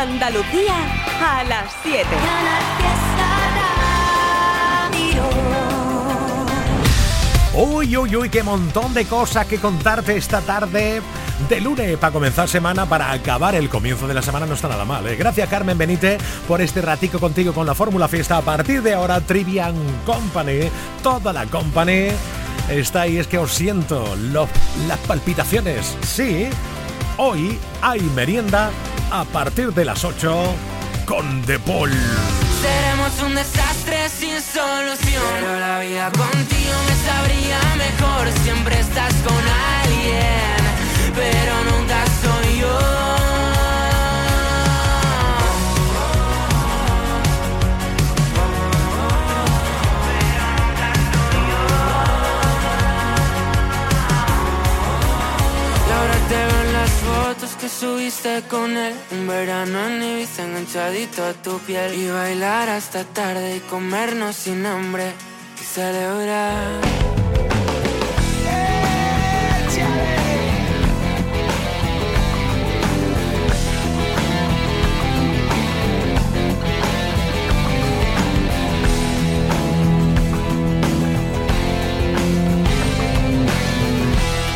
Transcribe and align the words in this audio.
Andalucía 0.00 0.74
a 1.20 1.44
las 1.44 1.70
7. 1.82 2.08
Uy, 7.52 7.96
uy, 7.98 8.16
uy, 8.16 8.30
qué 8.30 8.42
montón 8.42 8.94
de 8.94 9.04
cosas 9.04 9.46
que 9.46 9.58
contarte 9.58 10.16
esta 10.16 10.40
tarde 10.40 11.02
de 11.50 11.60
lunes 11.60 11.98
para 11.98 12.14
comenzar 12.14 12.48
semana, 12.48 12.86
para 12.86 13.12
acabar 13.12 13.54
el 13.54 13.68
comienzo 13.68 14.08
de 14.08 14.14
la 14.14 14.22
semana 14.22 14.46
no 14.46 14.54
está 14.54 14.68
nada 14.68 14.86
mal. 14.86 15.06
¿eh? 15.06 15.16
Gracias 15.16 15.46
Carmen 15.50 15.76
Benítez 15.76 16.18
por 16.48 16.62
este 16.62 16.80
ratico 16.80 17.18
contigo 17.18 17.52
con 17.52 17.66
la 17.66 17.74
Fórmula 17.74 18.08
Fiesta. 18.08 18.38
A 18.38 18.42
partir 18.42 18.82
de 18.82 18.94
ahora, 18.94 19.20
Trivian 19.20 19.76
Company, 20.06 20.70
toda 21.02 21.34
la 21.34 21.44
company 21.44 22.08
está 22.70 23.02
ahí. 23.02 23.18
Es 23.18 23.26
que 23.26 23.36
os 23.36 23.52
siento 23.52 24.16
las 24.16 24.98
palpitaciones. 25.06 25.94
Sí, 26.00 26.48
hoy 27.16 27.58
hay 27.82 28.00
merienda 28.14 28.70
a 29.10 29.24
partir 29.24 29.72
de 29.72 29.84
las 29.84 30.04
8 30.04 30.54
con 31.06 31.42
The 31.42 31.58
Paul. 31.58 31.90
Seremos 32.60 33.22
un 33.22 33.34
desastre 33.34 34.08
sin 34.08 34.40
solución. 34.40 35.22
Pero 35.40 35.58
la 35.58 35.80
vida 35.80 36.10
contigo 36.10 36.74
me 36.88 36.94
sabría 37.08 37.58
mejor. 37.76 38.28
Siempre 38.44 38.80
estás 38.80 39.14
con 39.14 39.42
alguien, 39.82 41.14
pero 41.14 41.64
nunca 41.64 42.04
soy 42.22 42.58
yo. 42.60 43.19
Que 57.36 57.68
subiste 57.68 58.42
con 58.48 58.76
él. 58.76 58.92
Un 59.12 59.28
verano 59.28 59.86
en 59.86 60.02
Ibiza 60.02 60.44
enganchadito 60.44 61.24
a 61.24 61.32
tu 61.32 61.58
piel. 61.60 61.94
Y 61.94 62.08
bailar 62.08 62.68
hasta 62.68 63.04
tarde 63.04 63.56
y 63.56 63.60
comernos 63.60 64.34
sin 64.34 64.66
hambre. 64.66 65.12
Y 65.60 65.64
celebrar. 65.64 66.80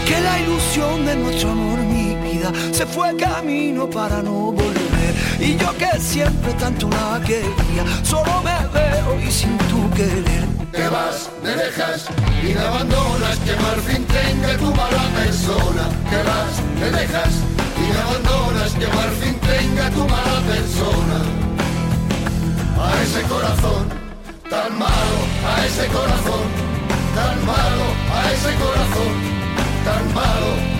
Que 0.08 0.20
la 0.20 0.40
ilusión 0.40 1.06
de 1.06 1.16
nuestro 1.16 1.50
amor 1.50 1.83
se 2.72 2.86
fue 2.86 3.16
camino 3.16 3.88
para 3.88 4.22
no 4.22 4.52
volver. 4.52 5.14
Y 5.40 5.56
yo 5.56 5.76
que 5.76 6.00
siempre 6.00 6.52
tanto 6.54 6.88
la 6.88 7.20
quería, 7.24 7.84
solo 8.02 8.42
me 8.42 8.56
veo 8.72 9.20
y 9.20 9.30
sin 9.30 9.56
tu 9.70 9.90
querer. 9.90 10.44
Te 10.72 10.88
vas, 10.88 11.30
me 11.42 11.50
dejas 11.50 12.06
y 12.42 12.54
me 12.54 12.60
abandonas, 12.60 13.38
que 13.38 13.52
al 13.52 13.80
fin 13.82 14.04
tenga 14.06 14.56
tu 14.58 14.74
mala 14.74 15.04
persona. 15.14 15.88
Te 16.10 16.22
vas, 16.28 16.52
me 16.80 16.90
dejas 16.90 17.34
y 17.78 17.92
me 17.92 17.98
abandonas, 17.98 18.72
que 18.72 18.86
al 18.86 19.12
fin 19.20 19.34
tenga 19.40 19.90
tu 19.90 20.00
mala 20.00 20.40
persona. 20.52 21.18
A 22.76 23.02
ese 23.02 23.22
corazón 23.22 23.88
tan 24.50 24.78
malo, 24.78 25.18
a 25.48 25.66
ese 25.66 25.86
corazón 25.86 26.46
tan 27.14 27.46
malo, 27.46 27.86
a 28.12 28.32
ese 28.32 28.54
corazón 28.56 29.14
tan 29.84 30.14
malo 30.14 30.73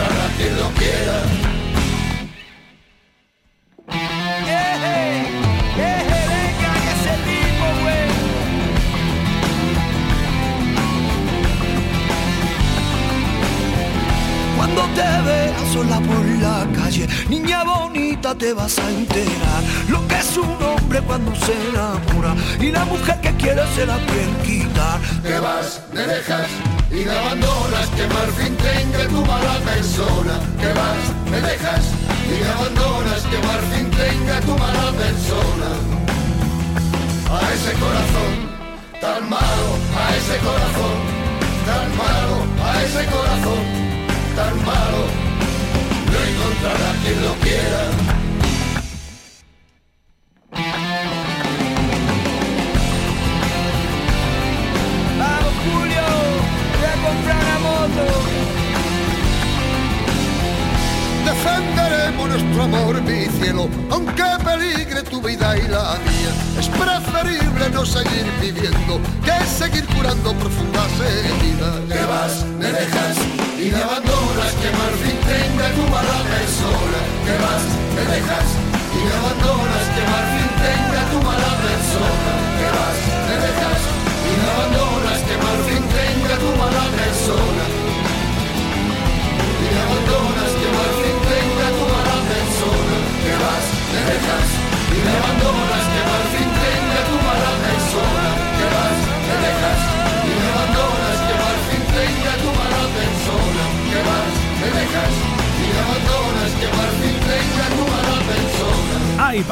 encontrará 0.00 0.28
quien 0.36 0.56
lo 0.56 0.68
quiera. 0.70 1.22
Cuando 14.56 14.82
te 14.94 15.22
veas 15.22 15.72
sola 15.72 16.00
por 16.00 16.24
la 16.40 16.66
calle, 16.74 17.08
niña 17.28 17.64
bonita 17.64 18.34
te 18.34 18.52
vas 18.52 18.78
a 18.78 18.90
enterar 18.90 19.62
lo 19.88 20.06
que 20.06 20.18
es 20.18 20.36
un 20.36 20.56
hombre 20.62 21.00
cuando 21.02 21.34
se 21.34 21.52
enamora 21.70 22.34
y 22.60 22.70
la 22.70 22.84
mujer 22.84 23.20
que 23.20 23.32
quiere 23.36 23.62
se 23.74 23.86
la 23.86 23.96
quiere 23.96 24.32
quitar. 24.44 25.00
Te 25.22 25.38
vas, 25.40 25.82
me 25.92 26.06
dejas 26.06 26.46
y 26.92 27.04
me 27.04 27.10
abandonas, 27.10 27.88
que 27.96 28.02
al 28.02 28.32
fin 28.32 28.56
tenga 28.56 29.06
tu 29.08 29.24
mala 29.24 29.58
persona. 29.60 30.34
Que 30.60 30.72
vas, 30.78 31.04
me 31.30 31.40
dejas 31.40 31.84
y 32.26 32.42
me 32.42 32.50
abandonas, 32.50 33.22
que 33.30 33.36
al 33.36 33.62
fin 33.72 33.90
tenga 33.90 34.40
tu 34.40 34.58
mala 34.58 34.92
persona. 34.92 35.70
A 37.30 37.52
ese 37.54 37.72
corazón 37.78 38.32
tan 39.00 39.30
malo, 39.30 39.68
a 40.02 40.16
ese 40.16 40.36
corazón 40.38 40.98
tan 41.66 41.88
malo, 41.96 42.36
a 42.64 42.82
ese 42.82 43.06
corazón 43.06 43.62
tan 44.34 44.56
malo, 44.66 45.02
no 46.10 46.18
encontrará 46.30 46.90
quien 47.02 47.22
lo 47.22 47.34
quiera. 47.36 48.19
Defenderemos 61.24 62.28
nuestro 62.28 62.62
amor, 62.64 63.00
mi 63.02 63.26
cielo, 63.38 63.68
aunque 63.90 64.24
peligre 64.44 65.02
tu 65.02 65.22
vida 65.22 65.56
y 65.56 65.62
la 65.68 65.96
mía. 66.04 66.32
Es 66.58 66.68
preferible 66.68 67.70
no 67.72 67.86
seguir 67.86 68.26
viviendo 68.40 69.00
que 69.24 69.46
seguir 69.46 69.86
curando 69.86 70.34
profundas 70.34 70.90
heridas. 71.00 71.76
Te 71.88 72.04
vas, 72.04 72.44
me 72.58 72.66
dejas 72.66 73.16
y 73.58 73.70
me 73.70 73.82
abandonas, 73.82 74.52
que 74.60 74.70
mal 74.76 74.94
fin 75.02 75.18
tenga 75.32 75.66
tu 75.76 75.84
mala 75.88 76.18
persona. 76.34 76.98
Te 77.24 77.34
vas, 77.42 77.64
me 77.94 78.04
dejas 78.12 78.48
y 78.90 79.00
me 79.06 79.12
abandonas, 79.20 79.84
que 79.94 80.02
mal 80.12 80.26
fin 80.34 80.50
tenga 80.66 81.02
tu 81.12 81.18
mala 81.24 81.52
persona. 81.64 82.32
Te 82.58 82.68
vas, 82.76 82.98
me 83.28 83.36
dejas 83.44 83.80
y 84.28 84.32
me 84.40 84.46
abandonas, 84.50 85.18
que 85.28 85.36
mal 85.44 85.58
fin 85.68 85.84
tenga 85.94 86.19
tu 86.40 86.48
mala 86.56 86.84
persona. 86.96 87.64
Y 89.60 89.66
me 89.74 89.80
abandonas, 89.86 90.52
fin 91.02 91.18
persona. 92.40 92.96
Vas, 93.40 93.66
me 93.92 94.00
dejas 94.10 94.40
y 94.90 94.98
me 95.04 95.12
abandonas, 95.20 95.86
me 95.90 96.00
dejas 96.00 96.30
me 96.88 97.00
me 104.60 104.70
dejas 104.80 105.14
me. 105.48 105.80
Ahí 109.22 109.42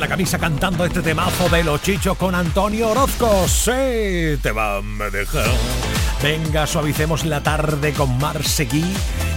la 0.00 0.08
camisa 0.08 0.38
cantando 0.38 0.84
este 0.84 1.00
temazo 1.00 1.48
de 1.48 1.64
los 1.64 1.80
chichos 1.82 2.16
con 2.18 2.34
Antonio 2.34 2.90
Orozco. 2.90 3.48
Sí, 3.48 4.38
te 4.42 4.52
va 4.52 4.76
a 4.76 5.10
dejar. 5.10 5.91
Venga, 6.22 6.68
suavicemos 6.68 7.24
la 7.24 7.42
tarde 7.42 7.92
con 7.92 8.16
Mar 8.18 8.44
Seguí 8.44 8.84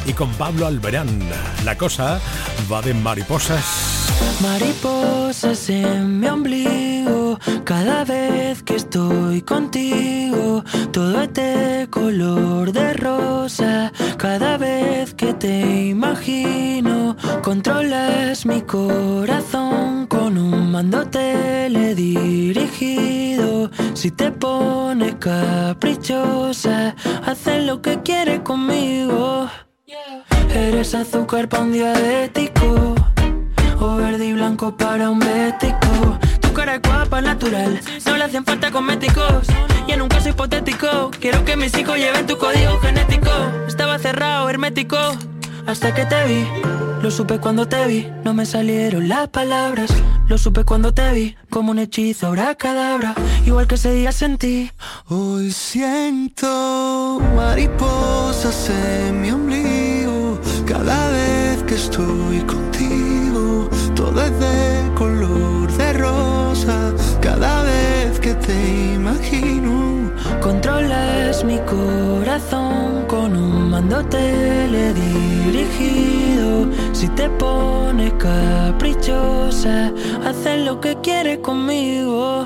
y 0.05 0.13
con 0.13 0.31
Pablo 0.33 0.67
Alberán. 0.67 1.07
La 1.63 1.75
cosa 1.77 2.19
va 2.71 2.83
de 2.83 2.93
mariposas. 2.93 4.07
Mariposas 4.39 5.67
en 5.69 6.19
mi 6.19 6.27
ombligo, 6.27 6.69
cada 7.63 8.03
vez 8.03 8.61
que 8.63 8.75
estoy 8.75 9.41
contigo, 9.41 10.63
todo 10.91 11.21
este 11.21 11.87
color 11.89 12.71
de 12.71 12.93
rosa, 12.93 13.91
cada 14.17 14.57
vez 14.57 15.13
que 15.13 15.33
te 15.33 15.87
imagino, 15.87 17.15
controlas 17.43 18.45
mi 18.45 18.61
corazón 18.61 20.07
con 20.07 20.37
un 20.37 20.71
mando 20.71 21.05
teledirigido. 21.07 23.69
Si 23.93 24.11
te 24.11 24.31
pones 24.31 25.15
caprichosa, 25.15 26.95
haces 27.25 27.65
lo 27.65 27.81
que 27.81 28.01
quieres 28.01 28.39
conmigo. 28.41 29.49
Eres 30.53 30.93
azúcar 30.95 31.49
para 31.49 31.63
un 31.63 31.73
diabético 31.73 32.95
o 33.79 33.95
verde 33.97 34.27
y 34.27 34.33
blanco 34.33 34.75
para 34.77 35.09
un 35.09 35.19
bético. 35.19 36.17
Cara 36.55 36.75
es 36.75 36.81
guapa, 36.81 37.21
natural, 37.21 37.81
no 38.05 38.15
le 38.15 38.23
hacen 38.23 38.45
falta 38.45 38.71
cosméticos. 38.71 39.47
Y 39.87 39.91
en 39.91 40.01
un 40.01 40.07
caso 40.07 40.29
hipotético, 40.29 41.11
quiero 41.19 41.43
que 41.43 41.57
mis 41.57 41.77
hijos 41.77 41.97
lleven 41.97 42.25
tu 42.25 42.37
código 42.37 42.79
genético. 42.79 43.29
Estaba 43.67 43.99
cerrado, 43.99 44.49
hermético, 44.49 44.97
hasta 45.67 45.93
que 45.93 46.05
te 46.05 46.25
vi. 46.25 46.47
Lo 47.01 47.11
supe 47.11 47.39
cuando 47.39 47.67
te 47.67 47.85
vi, 47.85 48.07
no 48.23 48.33
me 48.33 48.45
salieron 48.45 49.09
las 49.09 49.27
palabras. 49.27 49.91
Lo 50.27 50.37
supe 50.37 50.63
cuando 50.63 50.93
te 50.93 51.11
vi, 51.11 51.35
como 51.49 51.71
un 51.71 51.79
hechizo, 51.79 52.33
cadabra. 52.57 53.13
Igual 53.45 53.67
que 53.67 53.75
ese 53.75 53.91
día 53.91 54.13
sentí. 54.13 54.71
Hoy 55.09 55.51
siento 55.51 57.21
mariposas 57.35 58.69
en 58.69 59.21
mi 59.21 59.29
ombligo 59.29 60.39
cada 60.65 61.09
vez 61.11 61.63
que 61.63 61.75
estoy 61.75 62.39
contigo 62.41 63.69
todo 63.95 64.21
es 64.21 64.39
de 64.39 64.91
color 64.95 65.34
te 68.45 68.93
imagino. 68.93 70.11
Controlas 70.41 71.43
mi 71.43 71.57
corazón 71.59 73.05
con 73.07 73.35
un 73.35 73.69
mando 73.71 74.05
teledirigido. 74.05 76.67
Si 76.93 77.09
te 77.09 77.29
pones 77.29 78.13
caprichosa, 78.13 79.91
haces 80.25 80.65
lo 80.65 80.79
que 80.79 80.95
quieres 81.01 81.39
conmigo. 81.39 82.45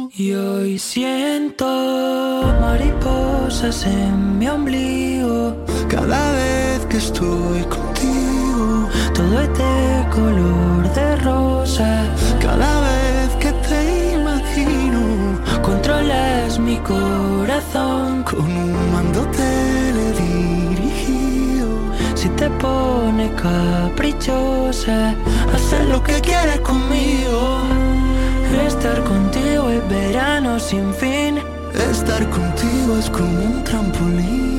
Y 0.23 0.33
hoy 0.33 0.77
siento 0.77 1.65
mariposas 2.61 3.87
en 3.87 4.37
mi 4.37 4.47
ombligo. 4.47 5.55
Cada 5.89 6.33
vez 6.33 6.85
que 6.85 6.97
estoy 6.97 7.63
contigo, 7.63 8.87
todo 9.15 9.41
es 9.41 9.49
de 9.57 10.05
color 10.13 10.93
de 10.93 11.15
rosa. 11.27 12.05
cada 12.39 12.81
vez 12.81 13.29
que 13.39 13.51
te 13.67 14.13
imagino, 14.13 15.01
Controlas 15.63 16.59
mi 16.59 16.77
corazón 16.77 18.21
con 18.21 18.45
un 18.45 18.91
mando 18.93 19.25
teledirigido. 19.39 21.67
si 22.13 22.29
te 22.29 22.47
pones 22.61 23.31
caprichosa. 23.41 25.15
Hacer 25.55 25.85
lo 25.85 26.03
que 26.03 26.21
quieres 26.21 26.59
conmigo. 26.59 27.61
Estar 28.67 29.03
contigo 29.03 29.30
verano 29.91 30.59
sin 30.59 30.93
fin. 30.93 31.39
Estar 31.91 32.23
contigo 32.29 32.97
es 32.97 33.09
como 33.09 33.37
un 33.51 33.63
trampolín. 33.63 34.51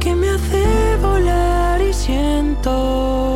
que 0.00 0.14
me 0.14 0.28
hace 0.28 0.96
volar 1.00 1.80
y 1.80 1.92
siento 1.92 3.33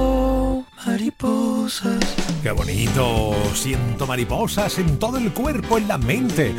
Qué 2.42 2.50
bonito. 2.50 3.34
Siento 3.54 4.06
mariposas 4.06 4.78
en 4.78 4.98
todo 4.98 5.18
el 5.18 5.32
cuerpo, 5.32 5.76
en 5.76 5.86
la 5.86 5.98
mente. 5.98 6.54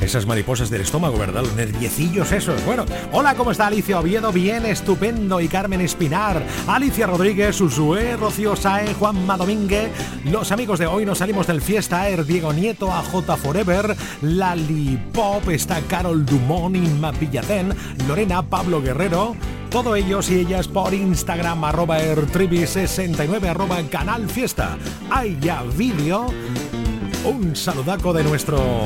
Esas 0.00 0.26
mariposas 0.26 0.70
del 0.70 0.82
estómago, 0.82 1.18
¿verdad? 1.18 1.42
Los 1.42 1.54
nerviecillos 1.54 2.30
esos. 2.30 2.64
Bueno, 2.64 2.84
hola, 3.10 3.34
¿cómo 3.34 3.50
está 3.50 3.66
Alicia 3.66 3.98
Oviedo? 3.98 4.30
Bien, 4.30 4.64
estupendo. 4.64 5.40
Y 5.40 5.48
Carmen 5.48 5.80
Espinar, 5.80 6.40
Alicia 6.68 7.08
Rodríguez, 7.08 7.60
Usué, 7.60 8.16
Rocío 8.16 8.54
Sae, 8.54 8.94
Juanma 8.94 9.36
Domínguez. 9.36 9.90
Los 10.24 10.52
amigos 10.52 10.78
de 10.78 10.86
hoy 10.86 11.04
nos 11.04 11.18
salimos 11.18 11.48
del 11.48 11.60
Fiesta 11.60 12.08
Air, 12.08 12.24
Diego 12.24 12.52
Nieto, 12.52 12.92
AJ 12.92 13.36
Forever, 13.36 13.96
Lali 14.22 14.96
Pop, 15.12 15.48
está 15.48 15.80
Carol 15.88 16.24
Dumont, 16.24 16.76
Inma 16.76 17.10
Villatén, 17.10 17.74
Lorena, 18.06 18.42
Pablo 18.42 18.80
Guerrero. 18.80 19.34
Todo 19.74 19.96
ellos 19.96 20.30
y 20.30 20.38
ellas 20.38 20.68
por 20.68 20.94
Instagram, 20.94 21.64
arroba 21.64 21.98
airtribi69, 21.98 23.48
arroba 23.48 23.82
canal 23.90 24.30
fiesta. 24.30 24.78
Hay 25.10 25.36
ya 25.40 25.64
vídeo. 25.64 26.28
Un 27.24 27.56
saludaco 27.56 28.12
de 28.12 28.22
nuestro 28.22 28.84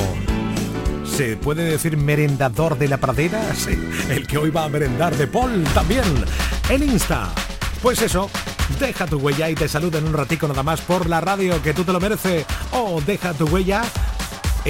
¿Se 1.05 1.37
puede 1.37 1.64
decir 1.64 1.99
merendador 1.99 2.79
de 2.79 2.88
la 2.88 2.96
pradera? 2.96 3.38
Sí, 3.55 3.79
el 4.08 4.26
que 4.26 4.38
hoy 4.38 4.49
va 4.49 4.64
a 4.64 4.70
merendar 4.70 5.14
de 5.14 5.26
Paul 5.26 5.62
también. 5.75 6.05
En 6.70 6.82
Insta. 6.82 7.35
Pues 7.82 8.00
eso, 8.00 8.31
deja 8.81 9.06
tu 9.06 9.19
huella 9.19 9.50
y 9.50 9.55
te 9.55 9.69
saludo 9.69 9.99
en 9.99 10.06
un 10.06 10.14
ratico 10.14 10.49
nada 10.49 10.62
más 10.62 10.81
por 10.81 11.06
la 11.06 11.20
radio 11.20 11.62
que 11.62 11.75
tú 11.75 11.85
te 11.85 11.93
lo 11.93 12.00
mereces. 12.00 12.46
O 12.73 13.02
deja 13.02 13.35
tu 13.35 13.44
huella 13.49 13.82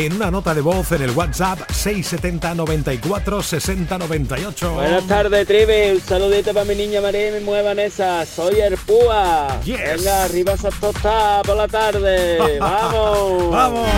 en 0.06 0.12
una 0.12 0.30
nota 0.30 0.54
de 0.54 0.60
voz 0.60 0.92
en 0.92 1.02
el 1.02 1.10
WhatsApp 1.10 1.58
670 1.70 2.54
94 2.54 3.42
60 3.42 3.98
98. 3.98 4.72
Buenas 4.74 5.06
tardes, 5.08 5.46
Trivi. 5.46 5.90
Un 5.92 6.00
saludito 6.00 6.52
para 6.54 6.64
mi 6.64 6.76
niña 6.76 7.00
María 7.00 7.28
y 7.28 7.32
mi 7.32 7.44
mujer 7.44 7.64
Vanessa. 7.64 8.24
Soy 8.24 8.60
el 8.60 8.76
Púa. 8.76 9.60
Yes. 9.64 9.96
Venga, 9.96 10.24
arriba 10.24 10.52
esa 10.52 10.70
tostada 10.70 11.42
por 11.42 11.56
la 11.56 11.66
tarde. 11.66 12.58
¡Vamos! 12.60 13.50
¡Vamos! 13.50 13.88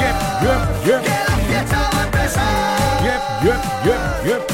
Yep, 0.00 0.86
yep, 0.86 0.86
yep. 0.86 1.02
Yep, 3.04 3.20
yep, 3.44 3.60
yep, 3.84 4.26
yep. 4.26 4.53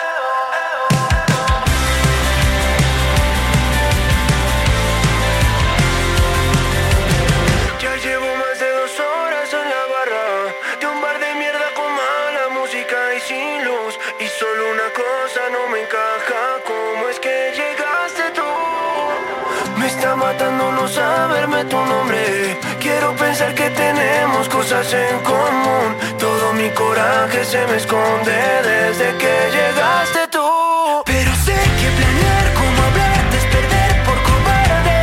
Solo 14.41 14.71
una 14.75 14.89
cosa 15.03 15.41
no 15.55 15.61
me 15.71 15.79
encaja. 15.85 16.41
¿Cómo 16.71 17.01
es 17.11 17.19
que 17.19 17.35
llegaste 17.59 18.23
tú? 18.39 18.49
Me 19.79 19.85
está 19.93 20.15
matando 20.15 20.71
no 20.77 20.87
saberme 20.87 21.59
tu 21.65 21.79
nombre. 21.93 22.57
Quiero 22.79 23.15
pensar 23.23 23.53
que 23.53 23.69
tenemos 23.69 24.49
cosas 24.49 24.87
en 24.93 25.15
común. 25.33 25.89
Todo 26.17 26.53
mi 26.53 26.69
coraje 26.71 27.39
se 27.53 27.61
me 27.69 27.77
esconde 27.81 28.37
desde 28.71 29.07
que 29.21 29.33
llegaste 29.57 30.21
tú. 30.35 30.47
Pero 31.11 31.31
sé 31.45 31.57
que 31.79 31.87
planear 31.97 32.45
como 32.59 32.79
hablarte 32.87 33.35
es 33.41 33.47
perder 33.55 33.93
por 34.07 34.17
cobarde. 34.29 34.99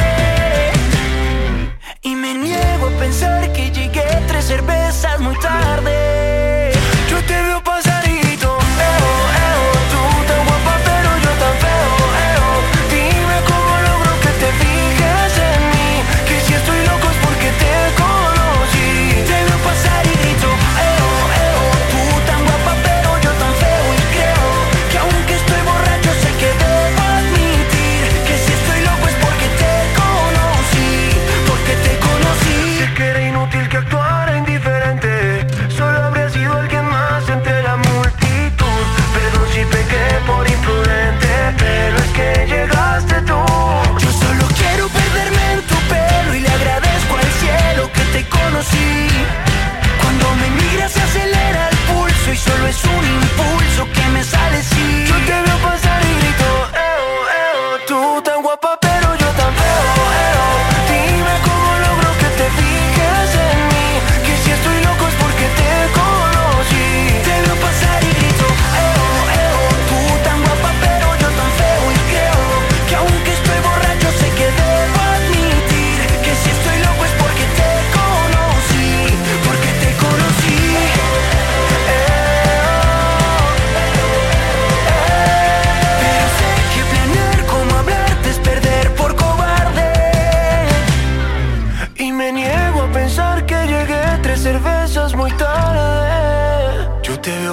Y 2.10 2.12
me 2.22 2.34
niego 2.34 2.84
a 2.88 2.94
pensar 3.04 3.52
que 3.52 3.70
llegué 3.70 4.08
tres 4.26 4.44
cervezas 4.46 5.20
muy 5.20 5.36
tarde. 5.38 6.37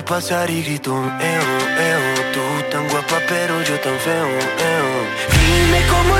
Pasar 0.05 0.49
y 0.49 0.61
grito, 0.61 0.91
eo, 0.93 1.47
eo, 1.89 2.31
tú 2.33 2.69
tan 2.71 2.87
guapa 2.89 3.19
pero 3.27 3.61
yo 3.63 3.79
tan 3.79 3.97
feo, 3.99 4.27
eo. 4.27 4.89
Dime 5.31 5.81
cómo 5.89 6.15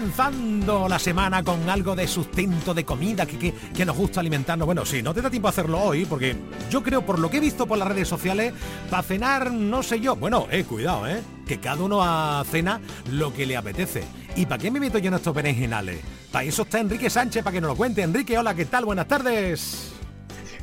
Comenzando 0.00 0.88
la 0.88 0.98
semana 0.98 1.42
con 1.42 1.68
algo 1.68 1.94
de 1.94 2.08
sustento, 2.08 2.72
de 2.72 2.86
comida, 2.86 3.26
que, 3.26 3.38
que, 3.38 3.52
que 3.52 3.84
nos 3.84 3.94
gusta 3.94 4.20
alimentarnos. 4.20 4.64
Bueno, 4.64 4.86
sí, 4.86 5.02
no 5.02 5.12
te 5.12 5.20
da 5.20 5.28
tiempo 5.28 5.48
a 5.48 5.50
hacerlo 5.50 5.78
hoy, 5.78 6.06
porque 6.06 6.34
yo 6.70 6.82
creo, 6.82 7.04
por 7.04 7.18
lo 7.18 7.28
que 7.28 7.36
he 7.36 7.40
visto 7.40 7.66
por 7.66 7.76
las 7.76 7.86
redes 7.86 8.08
sociales, 8.08 8.54
para 8.88 9.02
cenar, 9.02 9.52
no 9.52 9.82
sé 9.82 10.00
yo. 10.00 10.16
Bueno, 10.16 10.46
eh, 10.50 10.64
cuidado, 10.64 11.06
eh, 11.06 11.20
que 11.46 11.60
cada 11.60 11.82
uno 11.82 12.02
a 12.02 12.42
cena 12.50 12.80
lo 13.12 13.34
que 13.34 13.44
le 13.44 13.58
apetece. 13.58 14.02
¿Y 14.36 14.46
para 14.46 14.62
qué 14.62 14.70
me 14.70 14.80
meto 14.80 14.96
yo 14.96 15.08
en 15.08 15.14
estos 15.14 15.34
berenjenales? 15.34 16.00
Para 16.32 16.46
eso 16.46 16.62
está 16.62 16.80
Enrique 16.80 17.10
Sánchez, 17.10 17.44
para 17.44 17.52
que 17.52 17.60
nos 17.60 17.68
lo 17.68 17.76
cuente. 17.76 18.00
Enrique, 18.00 18.38
hola, 18.38 18.54
¿qué 18.54 18.64
tal? 18.64 18.86
Buenas 18.86 19.06
tardes. 19.06 19.92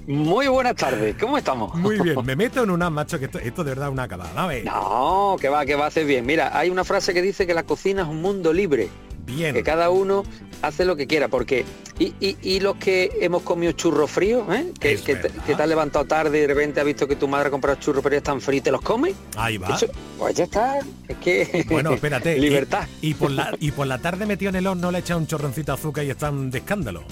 Muy 0.08 0.48
buenas 0.48 0.76
tardes, 0.76 1.16
¿cómo 1.20 1.38
estamos? 1.38 1.76
Muy 1.76 2.00
bien, 2.00 2.26
me 2.26 2.36
meto 2.36 2.64
en 2.64 2.72
una 2.72 2.90
macho 2.90 3.20
que 3.20 3.26
esto, 3.26 3.38
esto 3.38 3.64
de 3.64 3.70
verdad 3.70 3.90
es 3.90 3.94
una 3.94 4.04
acabada. 4.04 4.32
A 4.36 4.48
ver. 4.48 4.66
No, 4.66 5.36
que 5.40 5.48
va, 5.48 5.64
que 5.64 5.76
va 5.76 5.86
a 5.86 5.88
hacer 5.90 6.08
bien. 6.08 6.26
Mira, 6.26 6.58
hay 6.58 6.72
una 6.72 6.84
frase 6.84 7.14
que 7.14 7.22
dice 7.22 7.46
que 7.46 7.54
la 7.54 7.64
cocina 7.64 8.02
es 8.02 8.08
un 8.08 8.20
mundo 8.20 8.52
libre. 8.52 8.90
Bien. 9.28 9.54
Que 9.54 9.62
cada 9.62 9.90
uno 9.92 10.24
hace 10.64 10.86
lo 10.86 10.96
que 10.96 11.06
quiera, 11.06 11.28
porque 11.28 11.66
y, 12.00 12.14
y- 12.20 12.38
y 12.42 12.60
los 12.62 12.78
que 12.78 13.12
hemos 13.22 13.44
comido 13.44 13.72
churros 13.74 14.10
fríos, 14.10 14.44
¿eh? 14.54 14.72
que, 14.80 14.96
que 14.96 15.16
te, 15.16 15.28
verdad. 15.28 15.44
que 15.46 15.54
te 15.56 15.62
has 15.62 15.70
levantado 15.70 16.06
tarde 16.06 16.38
y 16.40 16.42
de 16.42 16.48
repente 16.48 16.80
has 16.80 16.86
visto 16.86 17.08
que 17.08 17.16
tu 17.16 17.28
madre 17.28 17.50
ha 17.50 17.52
comprado 17.52 17.80
churros 17.80 18.02
pero 18.04 18.14
ya 18.14 18.18
están 18.18 18.42
fríos 18.42 18.62
y 18.62 18.64
te 18.64 18.72
los 18.72 18.82
comes. 18.82 19.14
Ahí 19.36 19.58
va. 19.58 19.76
Eso- 19.76 19.88
pues 20.18 20.34
ya 20.36 20.46
está, 20.46 20.80
es 21.08 21.18
que 21.18 21.66
Bueno, 21.70 21.94
espérate. 21.94 22.36
libertad. 22.40 22.88
Y, 23.02 23.14
por 23.14 23.30
la, 23.32 23.56
y 23.60 23.72
por 23.72 23.86
la 23.86 24.00
tarde 24.00 24.26
metido 24.26 24.50
en 24.50 24.56
el 24.56 24.66
horno 24.68 24.90
le 24.92 25.00
echa 25.00 25.16
un 25.16 25.28
chorroncito 25.28 25.74
de 25.74 25.78
azúcar 25.78 26.04
y 26.06 26.10
están 26.10 26.50
de 26.50 26.58
escándalo. 26.60 27.04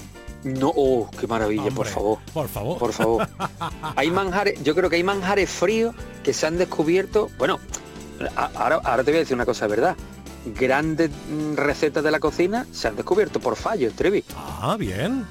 No, 0.44 0.72
oh, 0.76 1.10
qué 1.18 1.26
maravilla, 1.26 1.70
por 1.70 1.86
favor. 1.88 2.18
Por 2.32 2.48
favor. 2.48 2.78
Por 2.78 2.92
favor. 2.92 3.28
Hay 3.96 4.10
manjares, 4.10 4.62
yo 4.62 4.74
creo 4.76 4.88
que 4.88 4.94
hay 4.96 5.02
manjares 5.02 5.50
fríos 5.50 5.94
que 6.22 6.32
se 6.32 6.46
han 6.46 6.56
descubierto. 6.56 7.30
Bueno, 7.36 7.58
ahora, 8.54 8.76
ahora 8.84 9.02
te 9.02 9.10
voy 9.10 9.16
a 9.16 9.20
decir 9.20 9.34
una 9.34 9.44
cosa 9.46 9.66
verdad. 9.66 9.96
Grandes 10.54 11.10
mm, 11.10 11.54
recetas 11.56 12.04
de 12.04 12.10
la 12.10 12.20
cocina 12.20 12.66
se 12.72 12.88
han 12.88 12.96
descubierto 12.96 13.40
por 13.40 13.56
fallos, 13.56 13.94
Trevi. 13.94 14.24
Ah, 14.36 14.76
bien. 14.78 15.24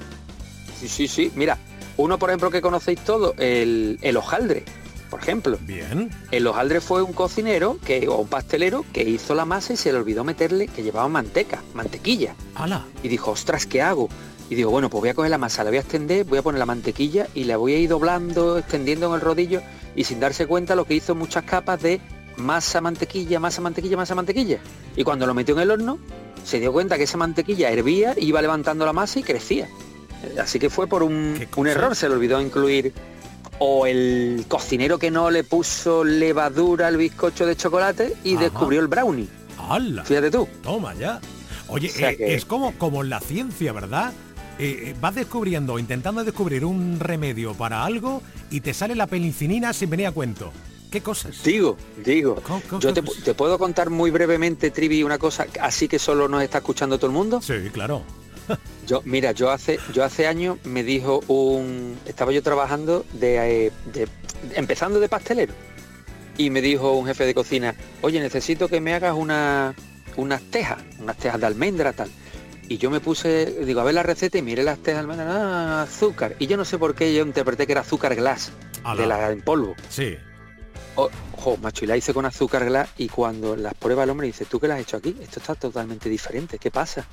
Sí, 0.78 0.88
sí, 0.88 1.08
sí. 1.08 1.32
Mira, 1.34 1.58
uno 1.96 2.18
por 2.18 2.30
ejemplo 2.30 2.50
que 2.50 2.60
conocéis 2.60 3.00
todos, 3.00 3.34
el, 3.38 3.98
el 4.02 4.16
hojaldre, 4.16 4.64
por 5.08 5.20
ejemplo. 5.20 5.58
Bien. 5.62 6.10
El 6.30 6.46
hojaldre 6.46 6.80
fue 6.80 7.02
un 7.02 7.12
cocinero 7.12 7.78
que, 7.84 8.08
o 8.08 8.18
un 8.18 8.28
pastelero 8.28 8.84
que 8.92 9.02
hizo 9.02 9.34
la 9.34 9.44
masa 9.44 9.72
y 9.72 9.76
se 9.76 9.92
le 9.92 9.98
olvidó 9.98 10.22
meterle 10.22 10.68
que 10.68 10.82
llevaba 10.82 11.08
manteca, 11.08 11.62
mantequilla. 11.72 12.34
¡Hala! 12.54 12.84
Y 13.02 13.08
dijo, 13.08 13.30
ostras, 13.30 13.66
¿qué 13.66 13.80
hago? 13.80 14.08
Y 14.48 14.54
digo, 14.54 14.70
bueno, 14.70 14.90
pues 14.90 15.00
voy 15.00 15.08
a 15.08 15.14
coger 15.14 15.30
la 15.30 15.38
masa, 15.38 15.64
la 15.64 15.70
voy 15.70 15.78
a 15.78 15.80
extender, 15.80 16.24
voy 16.24 16.38
a 16.38 16.42
poner 16.42 16.58
la 16.58 16.66
mantequilla 16.66 17.26
y 17.34 17.44
la 17.44 17.56
voy 17.56 17.74
a 17.74 17.78
ir 17.78 17.88
doblando, 17.88 18.58
extendiendo 18.58 19.08
en 19.08 19.14
el 19.14 19.20
rodillo 19.20 19.62
y 19.96 20.04
sin 20.04 20.20
darse 20.20 20.46
cuenta 20.46 20.76
lo 20.76 20.84
que 20.84 20.94
hizo 20.94 21.14
muchas 21.14 21.44
capas 21.44 21.82
de 21.82 22.00
masa, 22.36 22.80
mantequilla, 22.80 23.40
masa, 23.40 23.60
mantequilla, 23.60 23.96
masa, 23.96 24.14
mantequilla. 24.14 24.58
Y 24.96 25.04
cuando 25.04 25.26
lo 25.26 25.34
metió 25.34 25.54
en 25.54 25.62
el 25.62 25.70
horno, 25.70 25.98
se 26.44 26.60
dio 26.60 26.72
cuenta 26.72 26.96
que 26.96 27.04
esa 27.04 27.16
mantequilla 27.16 27.70
hervía, 27.70 28.14
iba 28.18 28.40
levantando 28.42 28.84
la 28.86 28.92
masa 28.92 29.18
y 29.18 29.22
crecía. 29.22 29.68
Eh, 30.22 30.36
Así 30.40 30.58
que 30.58 30.70
fue 30.70 30.86
por 30.86 31.02
un, 31.02 31.38
un 31.56 31.66
error, 31.66 31.94
se 31.96 32.08
le 32.08 32.14
olvidó 32.14 32.40
incluir 32.40 32.92
o 33.58 33.86
el 33.86 34.44
cocinero 34.48 34.98
que 34.98 35.10
no 35.10 35.30
le 35.30 35.42
puso 35.42 36.04
levadura 36.04 36.88
al 36.88 36.96
bizcocho 36.98 37.46
de 37.46 37.56
chocolate 37.56 38.14
y 38.22 38.34
Ajá. 38.34 38.44
descubrió 38.44 38.80
el 38.80 38.86
brownie. 38.88 39.28
¡Hala! 39.58 40.04
Fíjate 40.04 40.30
tú. 40.30 40.46
Toma 40.62 40.94
ya. 40.94 41.20
Oye, 41.68 41.88
O 41.88 41.92
sea 41.92 42.10
eh, 42.10 42.16
que- 42.16 42.34
es 42.34 42.44
como, 42.44 42.72
como 42.78 43.02
en 43.02 43.08
la 43.10 43.20
ciencia, 43.20 43.72
¿verdad? 43.72 44.12
Eh, 44.58 44.94
vas 45.00 45.14
descubriendo, 45.14 45.78
intentando 45.78 46.22
descubrir 46.24 46.64
un 46.64 46.98
remedio 47.00 47.54
para 47.54 47.84
algo 47.84 48.22
y 48.50 48.60
te 48.60 48.72
sale 48.72 48.94
la 48.94 49.06
penicilina 49.06 49.72
sin 49.72 49.90
venir 49.90 50.06
a 50.06 50.12
cuento. 50.12 50.52
¿Qué 50.90 51.00
cosas? 51.02 51.42
Digo, 51.42 51.76
digo. 52.04 52.42
Yo 52.80 52.92
te, 52.94 53.02
puedo 53.34 53.58
contar 53.58 53.90
muy 53.90 54.10
brevemente, 54.10 54.70
Trivi, 54.70 55.02
una 55.02 55.18
cosa, 55.18 55.46
así 55.60 55.88
que 55.88 55.98
solo 55.98 56.28
nos 56.28 56.42
está 56.42 56.58
escuchando 56.58 56.96
todo 56.98 57.08
el 57.08 57.12
mundo. 57.12 57.40
Sí, 57.42 57.54
claro. 57.72 58.02
Yo, 58.86 59.02
mira, 59.04 59.32
yo 59.32 59.50
hace, 59.50 59.80
yo 59.92 60.04
hace 60.04 60.28
años 60.28 60.58
me 60.62 60.84
dijo 60.84 61.20
un, 61.26 61.98
estaba 62.06 62.30
yo 62.30 62.40
trabajando 62.44 63.04
de, 63.14 63.66
eh, 63.66 63.72
de- 63.92 64.06
empezando 64.54 65.00
de 65.00 65.08
pastelero 65.08 65.52
y 66.38 66.50
me 66.50 66.62
dijo 66.62 66.92
un 66.92 67.06
jefe 67.08 67.26
de 67.26 67.34
cocina, 67.34 67.74
oye, 68.02 68.20
necesito 68.20 68.68
que 68.68 68.80
me 68.80 68.94
hagas 68.94 69.16
una, 69.16 69.74
unas 70.16 70.40
tejas, 70.52 70.78
unas 71.00 71.16
tejas 71.16 71.40
de 71.40 71.46
almendra 71.46 71.92
tal. 71.94 72.08
Y 72.68 72.78
yo 72.78 72.88
me 72.90 73.00
puse, 73.00 73.46
digo, 73.64 73.80
a 73.80 73.84
ver 73.84 73.94
la 73.94 74.04
receta 74.04 74.38
y 74.38 74.42
miré 74.42 74.62
las 74.62 74.78
tejas 74.78 75.04
de 75.04 75.10
almendra, 75.12 75.26
ah, 75.30 75.82
azúcar. 75.82 76.36
Y 76.38 76.46
yo 76.46 76.56
no 76.56 76.64
sé 76.64 76.78
por 76.78 76.94
qué 76.94 77.12
yo 77.12 77.24
interpreté 77.26 77.66
que 77.66 77.72
era 77.72 77.80
azúcar 77.80 78.14
glass, 78.14 78.52
Ala. 78.84 79.00
de 79.00 79.06
la 79.08 79.32
en 79.32 79.42
polvo. 79.42 79.74
Sí. 79.88 80.16
Oh, 80.96 81.10
jo, 81.36 81.56
macho, 81.58 81.84
y 81.84 81.88
la 81.88 81.96
hice 81.96 82.14
con 82.14 82.24
azúcar 82.24 82.64
glass 82.64 82.88
y 82.96 83.08
cuando 83.08 83.54
las 83.54 83.74
prueba 83.74 84.04
el 84.04 84.10
hombre 84.10 84.26
dice, 84.26 84.46
¿tú 84.46 84.58
qué 84.58 84.66
la 84.66 84.76
has 84.76 84.80
hecho 84.80 84.96
aquí? 84.96 85.14
Esto 85.20 85.40
está 85.40 85.54
totalmente 85.54 86.08
diferente, 86.08 86.58
¿qué 86.58 86.70
pasa? 86.70 87.06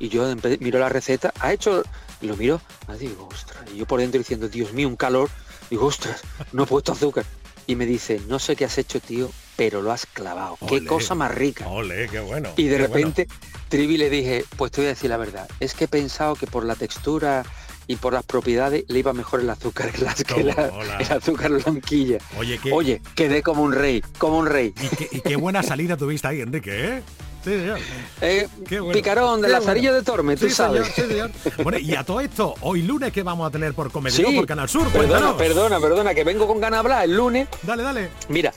Y 0.00 0.08
yo 0.08 0.24
miro 0.60 0.78
la 0.78 0.88
receta, 0.88 1.32
ha 1.40 1.52
hecho, 1.52 1.82
y 2.20 2.26
lo 2.26 2.36
miro, 2.36 2.60
ah, 2.88 2.94
digo, 2.94 3.28
ostras, 3.32 3.64
y 3.72 3.78
yo 3.78 3.86
por 3.86 4.00
dentro 4.00 4.18
diciendo, 4.18 4.48
Dios 4.48 4.72
mío, 4.72 4.88
un 4.88 4.96
calor, 4.96 5.30
digo, 5.70 5.86
ostras, 5.86 6.20
no 6.52 6.64
he 6.64 6.66
puesto 6.66 6.92
azúcar. 6.92 7.24
Y 7.66 7.76
me 7.76 7.86
dice, 7.86 8.20
no 8.28 8.38
sé 8.38 8.56
qué 8.56 8.64
has 8.64 8.78
hecho, 8.78 8.98
tío, 8.98 9.30
pero 9.56 9.82
lo 9.82 9.92
has 9.92 10.06
clavado. 10.06 10.56
Qué 10.68 10.84
cosa 10.84 11.14
más 11.14 11.32
rica. 11.32 11.68
Ole, 11.68 12.08
qué 12.08 12.20
bueno. 12.20 12.50
Y 12.56 12.64
de 12.64 12.78
bueno. 12.78 12.94
repente, 12.94 13.28
Trivi 13.68 13.98
le 13.98 14.08
dije, 14.08 14.44
pues 14.56 14.72
te 14.72 14.80
voy 14.80 14.86
a 14.86 14.90
decir 14.90 15.10
la 15.10 15.16
verdad, 15.16 15.48
es 15.60 15.74
que 15.74 15.84
he 15.84 15.88
pensado 15.88 16.34
que 16.34 16.46
por 16.46 16.64
la 16.64 16.74
textura 16.74 17.44
y 17.88 17.96
por 17.96 18.12
las 18.12 18.22
propiedades 18.24 18.84
le 18.86 18.98
iba 19.00 19.12
mejor 19.12 19.40
el 19.40 19.50
azúcar 19.50 19.90
que 19.90 20.04
Toma, 20.24 20.42
la- 20.54 20.70
hola. 20.72 20.98
el 20.98 21.12
azúcar 21.12 21.50
blanquilla. 21.50 22.18
Oye, 22.38 22.58
qué, 22.62 22.70
Oye, 22.72 23.02
quedé 23.16 23.42
como 23.42 23.62
un 23.64 23.72
rey, 23.72 24.00
como 24.18 24.38
un 24.38 24.46
rey. 24.46 24.72
y 24.80 24.88
qué, 24.96 25.08
y 25.10 25.20
qué 25.22 25.34
buena 25.36 25.62
salida 25.64 25.96
tuviste 25.96 26.28
ahí, 26.28 26.40
Enrique, 26.42 26.70
¿eh? 26.98 27.02
Sí, 27.44 27.50
señor. 27.50 27.78
Eh, 28.20 28.48
bueno. 28.68 28.92
Picarón 28.92 29.40
de 29.40 29.48
Lazarillo 29.48 29.90
bueno. 29.90 30.00
de 30.00 30.04
Torme, 30.04 30.36
tú 30.36 30.48
Sí, 30.48 30.54
sabes. 30.54 30.86
señor, 30.88 31.30
sí, 31.32 31.42
señor. 31.42 31.62
Bueno, 31.64 31.78
y 31.78 31.94
a 31.94 32.04
todo 32.04 32.20
esto, 32.20 32.54
hoy 32.60 32.82
lunes 32.82 33.12
que 33.12 33.22
vamos 33.22 33.48
a 33.48 33.50
tener 33.50 33.72
por 33.74 33.90
Comedia 33.90 34.26
Sí, 34.28 34.34
por 34.36 34.46
Canal 34.46 34.68
Sur, 34.68 34.88
perdona, 34.88 35.08
cuéntanos. 35.08 35.36
perdona, 35.36 35.80
perdona, 35.80 36.14
que 36.14 36.24
vengo 36.24 36.46
con 36.46 36.60
ganas 36.60 36.78
de 36.78 36.80
hablar 36.80 37.04
el 37.04 37.16
lunes. 37.16 37.48
Dale, 37.62 37.82
dale. 37.84 38.10
Mira, 38.28 38.52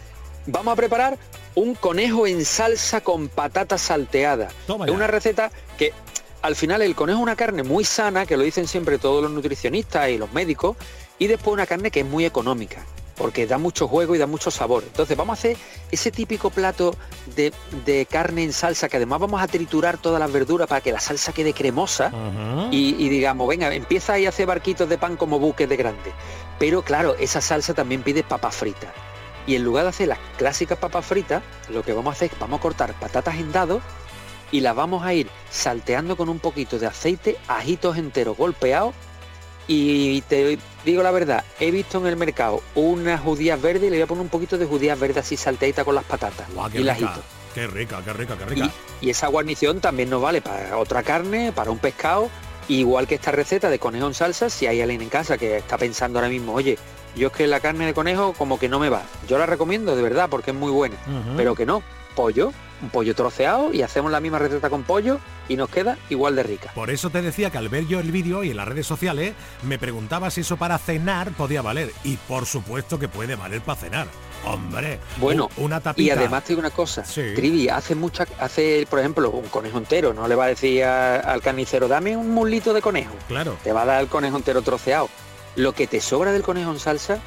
vamos 0.48 0.74
a 0.74 0.76
preparar 0.76 1.18
un 1.56 1.76
conejo 1.76 2.26
en 2.28 2.44
salsa 2.44 3.02
con 3.02 3.30
patata 3.30 3.78
salteada. 3.78 4.50
Toma 4.68 4.86
es 4.88 4.92
una 4.92 5.08
receta 5.08 5.52
que 5.78 5.94
al 6.42 6.56
final 6.56 6.82
el 6.82 6.96
conejo 6.96 7.20
es 7.20 7.24
una 7.24 7.36
carne 7.36 7.64
muy 7.64 7.84
sana, 7.84 8.26
que 8.26 8.38
lo 8.38 8.44
dicen 8.44 8.68
siempre 8.68 8.98
todos 8.98 9.22
los 9.22 9.32
nutricionistas 9.32 10.10
y 10.10 10.18
los 10.18 10.32
médicos, 10.34 10.76
y 11.20 11.28
después 11.28 11.54
una 11.54 11.66
carne 11.66 11.92
que 11.92 12.00
es 12.00 12.06
muy 12.06 12.26
económica, 12.26 12.84
porque 13.16 13.46
da 13.46 13.60
mucho 13.60 13.88
juego 13.88 14.16
y 14.16 14.18
da 14.18 14.26
mucho 14.26 14.50
sabor. 14.50 14.84
Entonces 14.84 15.16
vamos 15.16 15.38
a 15.38 15.40
hacer 15.40 15.58
ese 15.92 16.10
típico 16.12 16.50
plato 16.50 16.96
de, 17.36 17.54
de 17.86 18.08
carne 18.08 18.44
en 18.44 18.54
salsa, 18.54 18.90
que 18.90 18.98
además 18.98 19.20
vamos 19.20 19.42
a 19.42 19.48
triturar 19.48 20.00
todas 20.00 20.20
las 20.20 20.32
verduras 20.32 20.68
para 20.68 20.82
que 20.82 20.92
la 20.92 21.00
salsa 21.00 21.32
quede 21.32 21.54
cremosa 21.54 22.12
y, 22.72 22.96
y 22.98 23.10
digamos, 23.10 23.48
venga, 23.48 23.74
empieza 23.74 24.14
ahí 24.14 24.26
a 24.26 24.30
hacer 24.30 24.48
barquitos 24.48 24.90
de 24.90 24.98
pan 24.98 25.18
como 25.18 25.38
buques 25.38 25.70
de 25.70 25.78
grande. 25.78 26.12
Pero 26.58 26.82
claro, 26.82 27.16
esa 27.20 27.42
salsa 27.42 27.74
también 27.74 28.02
pide 28.02 28.24
papas 28.24 28.56
fritas. 28.56 28.90
Y 29.48 29.56
en 29.56 29.64
lugar 29.64 29.84
de 29.84 29.90
hacer 29.90 30.08
las 30.08 30.20
clásicas 30.38 30.78
papas 30.78 31.06
fritas, 31.06 31.44
lo 31.70 31.84
que 31.84 31.94
vamos 31.94 32.14
a 32.14 32.16
hacer 32.16 32.32
es 32.32 32.40
vamos 32.40 32.60
a 32.60 32.62
cortar 32.62 32.94
patatas 33.00 33.36
en 33.36 33.52
dados 33.52 33.82
y 34.52 34.60
las 34.62 34.76
vamos 34.76 35.04
a 35.04 35.14
ir 35.14 35.30
salteando 35.50 36.16
con 36.16 36.30
un 36.30 36.40
poquito 36.40 36.78
de 36.80 36.88
aceite, 36.88 37.38
ajitos 37.48 37.98
enteros 37.98 38.38
golpeados. 38.38 38.94
Y 39.68 40.22
te 40.24 40.58
digo 40.84 41.04
la 41.04 41.12
verdad, 41.12 41.44
he 41.60 41.72
visto 41.72 42.00
en 42.00 42.08
el 42.08 42.18
mercado 42.18 42.62
unas 42.76 43.22
judías 43.22 43.62
verdes 43.62 43.84
y 43.84 43.90
le 43.90 43.98
voy 43.98 44.04
a 44.04 44.08
poner 44.08 44.24
un 44.24 44.30
poquito 44.30 44.58
de 44.58 44.66
judías 44.66 45.00
verdes 45.00 45.18
así 45.18 45.38
salteaditas 45.38 45.86
con 45.86 45.96
las 45.96 46.04
patatas 46.04 46.48
y 46.74 46.78
rica. 46.80 46.92
ajito. 46.92 47.22
Qué 47.54 47.68
rica, 47.68 48.02
qué 48.04 48.14
rica, 48.14 48.38
qué 48.38 48.46
rica. 48.46 48.72
Y, 49.02 49.08
y 49.08 49.10
esa 49.10 49.28
guarnición 49.28 49.80
también 49.80 50.10
nos 50.10 50.22
vale 50.22 50.42
para 50.42 50.78
otra 50.78 51.04
carne, 51.04 51.52
para 51.52 51.72
un 51.72 51.80
pescado, 51.80 52.30
igual 52.68 53.08
que 53.08 53.16
esta 53.16 53.32
receta 53.32 53.70
de 53.70 53.80
conejo 53.80 54.08
en 54.08 54.14
salsa, 54.14 54.50
si 54.50 54.68
hay 54.68 54.82
alguien 54.82 55.02
en 55.02 55.10
casa 55.10 55.38
que 55.38 55.58
está 55.58 55.78
pensando 55.78 56.20
ahora 56.20 56.30
mismo, 56.30 56.54
oye, 56.54 56.78
yo 57.16 57.28
es 57.28 57.34
que 57.34 57.48
la 57.48 57.60
carne 57.60 57.86
de 57.86 57.94
conejo 57.94 58.34
como 58.34 58.58
que 58.58 58.70
no 58.70 58.80
me 58.80 58.90
va. 58.90 59.04
Yo 59.28 59.38
la 59.38 59.46
recomiendo 59.46 59.96
de 59.96 60.02
verdad 60.02 60.30
porque 60.30 60.52
es 60.52 60.58
muy 60.58 60.72
buena, 60.72 60.96
pero 61.38 61.56
que 61.56 61.66
no, 61.66 61.84
pollo, 62.16 62.54
un 62.82 62.90
pollo 62.90 63.16
troceado 63.16 63.74
y 63.74 63.82
hacemos 63.82 64.12
la 64.12 64.20
misma 64.20 64.40
receta 64.40 64.70
con 64.70 64.84
pollo 64.84 65.20
y 65.48 65.56
nos 65.56 65.70
queda 65.70 65.98
igual 66.10 66.36
de 66.36 66.44
rica. 66.44 66.72
Por 66.74 66.90
eso 66.90 67.10
te 67.10 67.22
decía 67.22 67.50
que 67.50 67.58
al 67.58 67.70
ver 67.70 67.88
yo 67.88 68.00
el 68.00 68.12
vídeo 68.12 68.44
y 68.44 68.52
en 68.52 68.58
las 68.58 68.68
redes 68.68 68.88
sociales 68.88 69.34
me 69.64 69.78
preguntaba 69.78 70.30
si 70.32 70.42
eso 70.42 70.58
para 70.58 70.78
cenar 70.78 71.32
podía 71.32 71.62
valer. 71.62 71.92
Y 72.04 72.18
por 72.18 72.46
supuesto 72.46 73.00
que 73.00 73.08
puede 73.08 73.36
valer 73.36 73.62
para 73.62 73.80
cenar. 73.80 74.08
Hombre, 74.44 75.00
bueno, 75.18 75.50
una 75.58 75.80
tapita. 75.82 76.02
Y 76.02 76.10
además 76.10 76.44
te 76.44 76.50
digo 76.50 76.62
una 76.62 76.72
cosa, 76.72 77.04
Trivi 77.04 77.70
hace 77.70 77.94
mucha, 77.94 78.26
hace, 78.40 78.88
por 78.90 78.98
ejemplo, 78.98 79.30
un 79.30 79.48
conejo 79.50 79.78
entero, 79.78 80.14
no 80.14 80.28
le 80.28 80.34
va 80.34 80.46
a 80.46 80.48
decir 80.48 80.84
al 80.84 81.42
carnicero, 81.44 81.88
dame 81.88 82.18
un 82.18 82.32
mulito 82.32 82.74
de 82.74 82.82
conejo. 82.82 83.14
Claro. 83.28 83.56
Te 83.64 83.72
va 83.72 83.84
a 83.84 83.86
dar 83.86 84.02
el 84.02 84.08
conejo 84.08 84.38
entero 84.38 84.64
troceado. 84.64 85.10
Lo 85.56 85.74
que 85.74 85.86
te 85.86 86.02
sobra 86.02 86.32
del 86.32 86.42
conejo 86.42 86.72
en 86.72 86.80
salsa, 86.80 87.20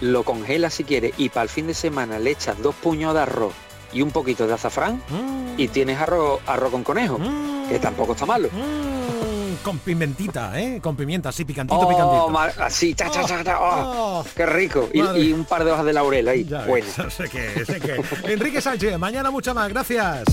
lo 0.00 0.22
congelas 0.22 0.74
si 0.74 0.84
quieres 0.84 1.14
y 1.16 1.30
para 1.30 1.44
el 1.44 1.48
fin 1.48 1.66
de 1.66 1.74
semana 1.74 2.20
le 2.20 2.30
echas 2.30 2.62
dos 2.62 2.76
puños 2.76 3.12
de 3.14 3.20
arroz 3.20 3.54
y 3.92 4.02
un 4.02 4.10
poquito 4.10 4.46
de 4.46 4.54
azafrán 4.54 5.02
mm. 5.08 5.54
y 5.58 5.68
tienes 5.68 5.98
arroz, 5.98 6.40
arroz 6.46 6.70
con 6.70 6.84
conejo, 6.84 7.18
mm. 7.18 7.68
que 7.68 7.78
tampoco 7.78 8.12
está 8.12 8.26
malo. 8.26 8.48
Mm. 8.50 9.62
Con 9.62 9.78
pimentita, 9.78 10.60
¿eh? 10.60 10.80
Con 10.82 10.96
pimienta, 10.96 11.28
así 11.28 11.44
picantito, 11.44 11.78
oh, 11.78 11.88
picantito. 11.88 12.62
así, 12.64 12.94
cha, 12.94 13.08
cha, 13.10 13.22
cha, 13.24 13.60
oh, 13.60 14.20
oh, 14.20 14.26
qué 14.34 14.44
rico. 14.44 14.88
Y, 14.92 15.32
un 15.32 15.44
par 15.44 15.64
de 15.64 15.70
hojas 15.70 15.84
de 15.84 15.92
laurel 15.92 16.26
ahí. 16.26 16.44
bueno. 16.66 16.86
sé 17.10 17.28
que, 17.28 17.64
sé 17.64 17.78
que. 17.78 18.02
Enrique 18.24 18.60
Sánchez, 18.60 18.98
mañana 18.98 19.30
mucha 19.30 19.54
más. 19.54 19.68
Gracias. 19.68 20.24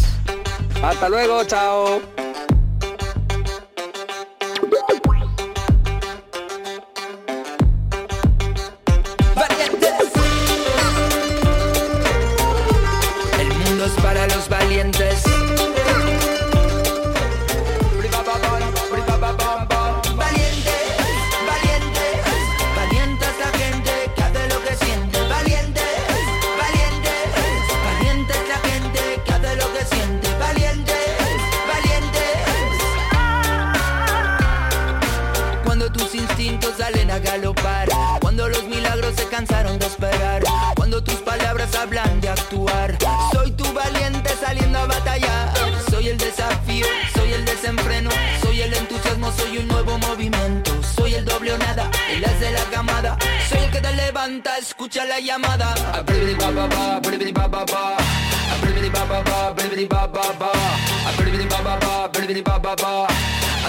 Hasta 0.82 1.10
luego, 1.10 1.44
chao. 1.44 2.02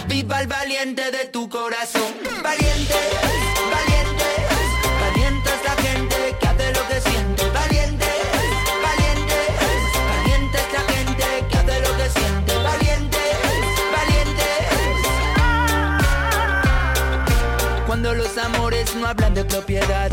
Viva 0.08 0.40
el 0.42 0.46
valiente 0.46 1.10
de 1.10 1.24
tu 1.28 1.48
corazón, 1.48 2.12
valiente, 2.42 2.94
valiente, 3.72 4.26
valiente 5.00 5.50
es 5.54 5.64
la 5.64 5.74
gente 5.82 6.36
que 6.38 6.46
hace 6.46 6.72
lo 6.74 6.86
que 6.86 7.00
siente, 7.00 7.48
valiente, 7.48 8.04
valiente, 8.82 9.36
valiente 10.06 10.58
es 10.58 10.72
la 10.74 10.82
gente 10.92 11.24
que 11.48 11.56
hace 11.56 11.80
lo 11.80 11.96
que 11.96 12.10
siente, 12.10 12.52
valiente, 12.58 13.18
valiente. 13.96 14.48
Cuando 17.86 18.12
los 18.12 18.36
amores 18.36 18.94
no 18.96 19.06
hablan 19.06 19.32
de 19.32 19.46
propiedad 19.46 20.12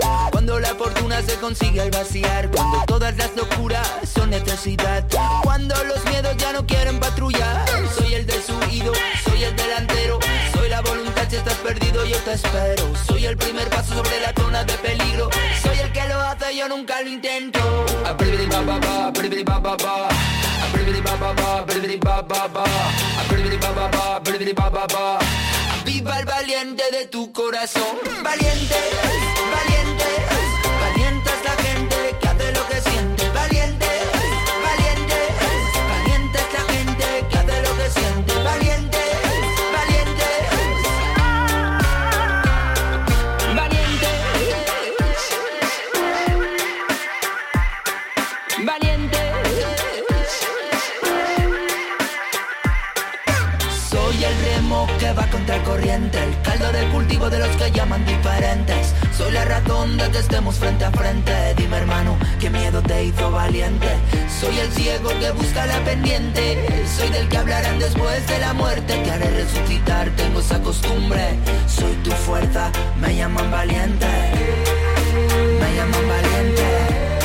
consigue 1.39 1.82
al 1.82 1.91
vaciar, 1.91 2.50
cuando 2.52 2.84
todas 2.86 3.15
las 3.17 3.36
locuras 3.36 3.88
son 4.13 4.30
necesidad, 4.30 5.06
cuando 5.43 5.76
los 5.84 6.04
miedos 6.06 6.36
ya 6.38 6.54
no 6.54 6.65
quieren 6.65 7.00
patrullar. 7.00 7.65
Soy 7.97 8.13
el 8.15 8.26
desuido, 8.26 8.93
soy 9.23 9.43
el 9.43 9.56
delantero, 9.56 10.19
soy 10.54 10.69
la 10.69 10.82
voluntad 10.82 11.23
si 11.30 11.36
estás 11.36 11.56
perdido 11.56 12.06
yo 12.06 12.17
te 12.19 12.34
espero. 12.34 12.84
Soy 13.08 13.26
el 13.26 13.38
primer 13.38 13.69
paso 13.69 13.95
sobre 13.95 14.19
la 14.21 14.34
zona 14.34 14.63
de 14.63 14.73
peligro, 14.73 15.30
soy 15.62 15.80
el 15.80 15.91
que 15.91 16.08
lo 16.08 16.19
hace 16.21 16.56
yo 16.56 16.67
nunca 16.67 17.02
lo 17.02 17.10
intento. 17.10 17.86
Viva 25.86 26.19
el 26.19 26.26
valiente 26.26 26.84
de 26.91 27.08
tu 27.08 27.32
corazón, 27.32 27.97
valiente. 28.23 29.27
Que 60.12 60.19
estemos 60.19 60.55
frente 60.55 60.86
a 60.86 60.91
frente. 60.91 61.33
Dime 61.55 61.77
hermano, 61.77 62.17
qué 62.39 62.49
miedo 62.49 62.81
te 62.81 63.05
hizo 63.05 63.31
valiente. 63.31 63.88
Soy 64.39 64.57
el 64.60 64.71
ciego 64.71 65.10
que 65.19 65.31
busca 65.31 65.65
la 65.65 65.79
pendiente. 65.83 66.86
Soy 66.95 67.10
del 67.10 67.27
que 67.27 67.38
hablarán 67.38 67.79
después 67.79 68.25
de 68.27 68.39
la 68.39 68.53
muerte. 68.53 68.95
Te 69.03 69.12
haré 69.12 69.29
resucitar, 69.31 70.10
tengo 70.15 70.39
esa 70.39 70.62
costumbre. 70.62 71.39
Soy 71.67 71.93
tu 72.03 72.12
fuerza, 72.12 72.71
me 73.01 73.15
llaman 73.15 73.49
valiente. 73.51 74.07
Me 75.60 75.75
llaman 75.75 76.07
valiente. 76.07 77.16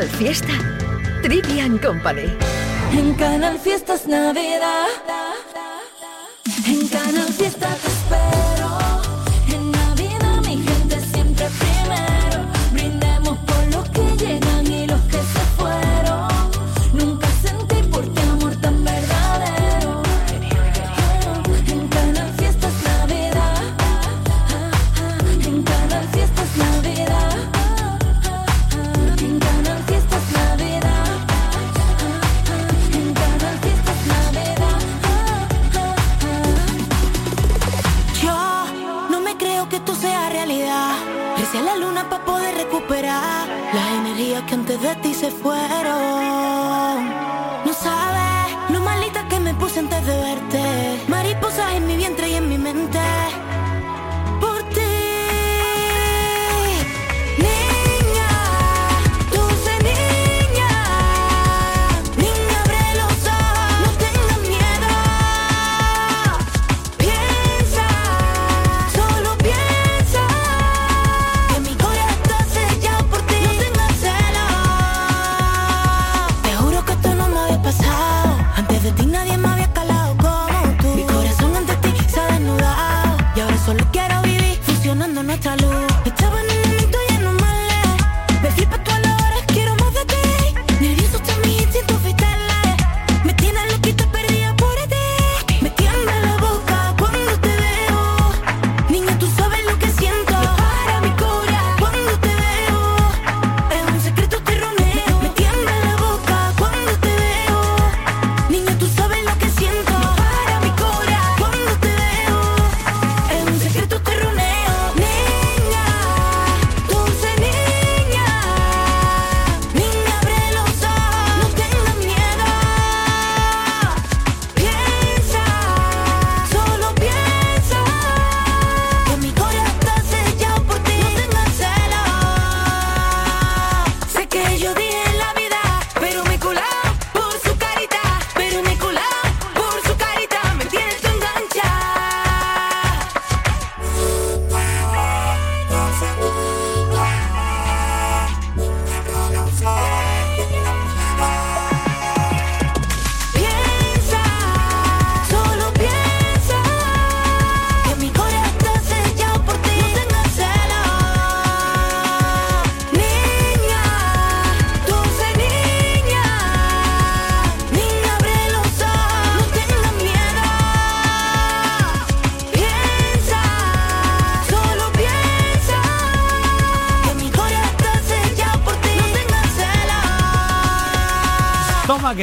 Fiesta. 0.00 0.54
Trivian 1.22 1.76
Company. 1.76 2.34
En 2.92 3.12
Canal 3.14 3.58
Fiestas 3.58 4.06
Navidad. 4.06 5.21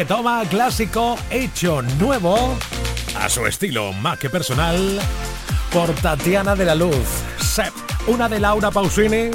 Toma 0.06 0.44
clásico 0.50 1.18
hecho 1.30 1.82
nuevo 2.00 2.58
a 3.20 3.28
su 3.28 3.46
estilo 3.46 3.92
más 3.94 4.20
que 4.20 4.30
personal 4.30 5.00
por 5.72 5.90
Tatiana 5.96 6.56
de 6.56 6.66
la 6.66 6.76
Luz. 6.76 7.08
Sep, 7.40 7.74
una 8.08 8.30
de 8.30 8.40
Laura 8.40 8.72
Pausini. 8.72 9.32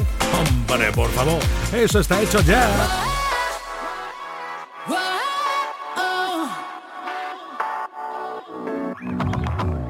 Hombre, 0.69 0.93
por 0.93 1.11
favor, 1.11 1.39
eso 1.73 2.01
está 2.01 2.21
hecho 2.23 2.41
ya. 2.43 2.69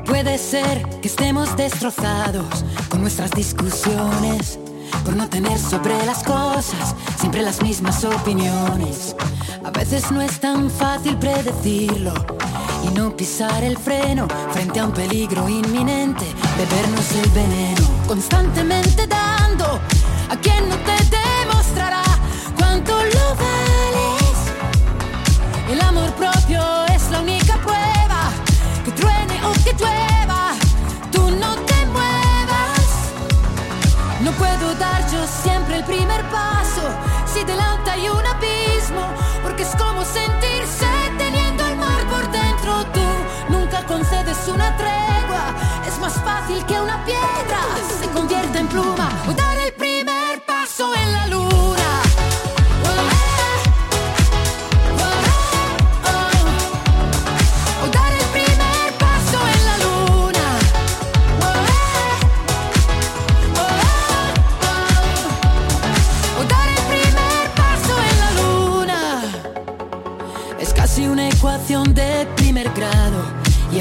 Puede 0.07 0.39
ser 0.39 0.83
que 1.01 1.09
estemos 1.09 1.57
destrozados 1.57 2.65
con 2.89 3.01
nuestras 3.01 3.31
discusiones, 3.33 4.59
por 5.05 5.15
no 5.15 5.29
tener 5.29 5.59
sobre 5.59 6.05
las 6.07 6.23
cosas 6.23 6.95
siempre 7.19 7.43
las 7.43 7.63
mismas 7.63 8.05
opiniones. 8.05 9.15
Veces 9.91 10.11
no 10.11 10.23
es 10.23 10.41
tan 10.41 10.71
fácil 10.71 11.15
predecirlo 11.19 12.15
y 12.85 12.95
no 12.95 13.15
pisar 13.15 13.63
el 13.63 13.77
freno 13.77 14.27
frente 14.51 14.81
a 14.81 14.87
un 14.87 14.93
peligro 14.93 15.47
inminente, 15.47 16.25
bebernos 16.57 17.13
el 17.13 17.31
veneno, 17.33 17.83
constantemente 18.09 19.07
dando 19.07 19.79
a 20.31 20.37
quien 20.41 20.71
no 20.71 20.77
te 20.77 20.97
demostrará 21.15 22.03
cuánto 22.57 22.95
lo 22.95 23.37
vales. 23.37 24.37
El 25.71 25.79
amor 25.83 26.11
propio 26.15 26.63
es 26.87 27.11
la 27.11 27.21
única 27.21 27.59
prueba 27.59 28.31
que 28.87 28.91
truene 28.91 29.39
o 29.45 29.53
que 29.65 29.75
llueva, 29.79 30.55
tú 31.13 31.31
no 31.31 31.57
te 31.57 31.87
muevas. 31.93 32.89
No 34.23 34.33
puedo 34.33 34.75
dar 34.77 35.03
yo 35.13 35.27
siempre 35.43 35.77
el 35.77 35.85
primer 35.85 36.23
paso 36.31 36.89
si 37.35 37.45
delante 37.45 37.91
hay 37.91 38.09
un 38.09 38.25
abismo 38.25 39.34
porque 39.55 39.63
es 39.63 39.77
como 39.77 40.05
sentirse 40.05 40.87
teniendo 41.17 41.65
el 41.65 41.77
mar 41.77 42.05
por 42.11 42.29
dentro. 42.33 42.85
Tú 42.93 43.53
nunca 43.53 43.87
concedes 43.87 44.49
una 44.49 44.77
tregua, 44.77 45.55
es 45.87 45.97
más 46.01 46.15
fácil 46.25 46.65
que 46.67 46.81
una 46.81 47.05
piedra 47.05 47.61
se 48.01 48.09
convierta 48.09 48.59
en 48.59 48.67
pluma 48.67 49.14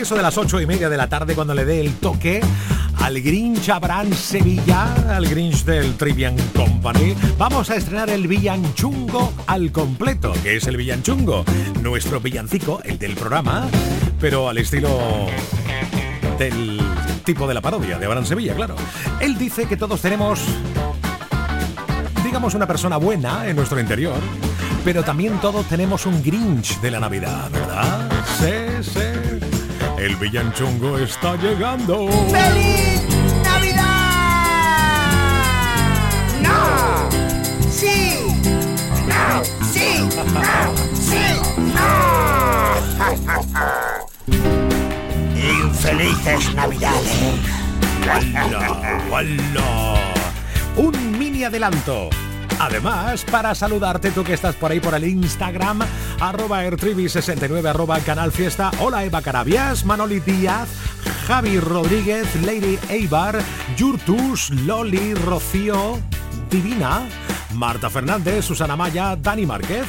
Eso 0.00 0.16
de 0.16 0.22
las 0.22 0.38
ocho 0.38 0.60
y 0.60 0.66
media 0.66 0.88
de 0.88 0.96
la 0.96 1.08
tarde, 1.08 1.34
cuando 1.34 1.54
le 1.54 1.64
dé 1.64 1.80
el 1.80 1.94
toque 1.96 2.40
al 3.00 3.20
Grinch 3.20 3.68
Abraham 3.68 4.12
Sevilla, 4.12 4.94
al 5.16 5.28
Grinch 5.28 5.64
del 5.64 5.94
Trivian 5.96 6.36
Company, 6.54 7.14
vamos 7.36 7.68
a 7.70 7.76
estrenar 7.76 8.10
el 8.10 8.26
villanchungo 8.26 9.32
al 9.46 9.70
completo, 9.72 10.32
que 10.42 10.56
es 10.56 10.66
el 10.66 10.76
villanchungo, 10.76 11.44
nuestro 11.82 12.20
villancico, 12.20 12.80
el 12.84 12.98
del 12.98 13.14
programa, 13.14 13.68
pero 14.20 14.48
al 14.48 14.58
estilo 14.58 15.28
del 16.38 16.80
tipo 17.24 17.46
de 17.46 17.54
la 17.54 17.60
parodia 17.60 17.98
de 17.98 18.06
Abraham 18.06 18.26
Sevilla, 18.26 18.54
claro. 18.54 18.76
Él 19.20 19.36
dice 19.36 19.66
que 19.66 19.76
todos 19.76 20.00
tenemos, 20.00 20.40
digamos, 22.24 22.54
una 22.54 22.66
persona 22.66 22.96
buena 22.96 23.46
en 23.46 23.56
nuestro 23.56 23.78
interior, 23.78 24.18
pero 24.84 25.02
también 25.02 25.38
todos 25.40 25.66
tenemos 25.66 26.06
un 26.06 26.22
Grinch 26.22 26.80
de 26.80 26.90
la 26.90 27.00
Navidad, 27.00 27.50
¿verdad? 27.50 28.10
Sí, 28.38 28.90
sí. 28.90 29.31
El 30.02 30.16
villanchungo 30.16 30.98
está 30.98 31.36
llegando. 31.36 32.08
¡Feliz 32.08 33.02
Navidad! 33.44 33.84
¡No! 36.40 37.08
¡Sí! 37.70 38.26
¡No! 39.06 39.44
¡Sí! 39.64 40.00
¡No! 40.34 40.74
¡Sí! 40.92 41.22
¡No! 41.76 41.86
¡Infelices 45.36 46.52
Navidades! 46.52 47.38
¡Wala! 48.04 49.06
¡Wala! 49.08 50.00
Un 50.78 51.16
mini 51.16 51.44
adelanto. 51.44 52.10
Además, 52.58 53.24
para 53.24 53.54
saludarte 53.56 54.10
tú 54.12 54.22
que 54.22 54.34
estás 54.34 54.54
por 54.54 54.70
ahí 54.70 54.78
por 54.78 54.94
el 54.94 55.04
Instagram, 55.04 55.80
arroba 56.22 56.64
ertrivi69, 56.64 57.66
arroba 57.66 57.98
canal 58.00 58.30
fiesta. 58.30 58.70
Hola 58.78 59.04
Eva 59.04 59.22
Carabias, 59.22 59.84
Manoli 59.84 60.20
Díaz, 60.20 60.68
Javi 61.26 61.58
Rodríguez, 61.58 62.26
Lady 62.42 62.78
Eibar, 62.88 63.40
Yurtus, 63.76 64.50
Loli, 64.50 65.14
Rocío, 65.14 65.98
Divina, 66.48 67.02
Marta 67.54 67.90
Fernández, 67.90 68.44
Susana 68.44 68.76
Maya, 68.76 69.16
Dani 69.16 69.46
Márquez. 69.46 69.86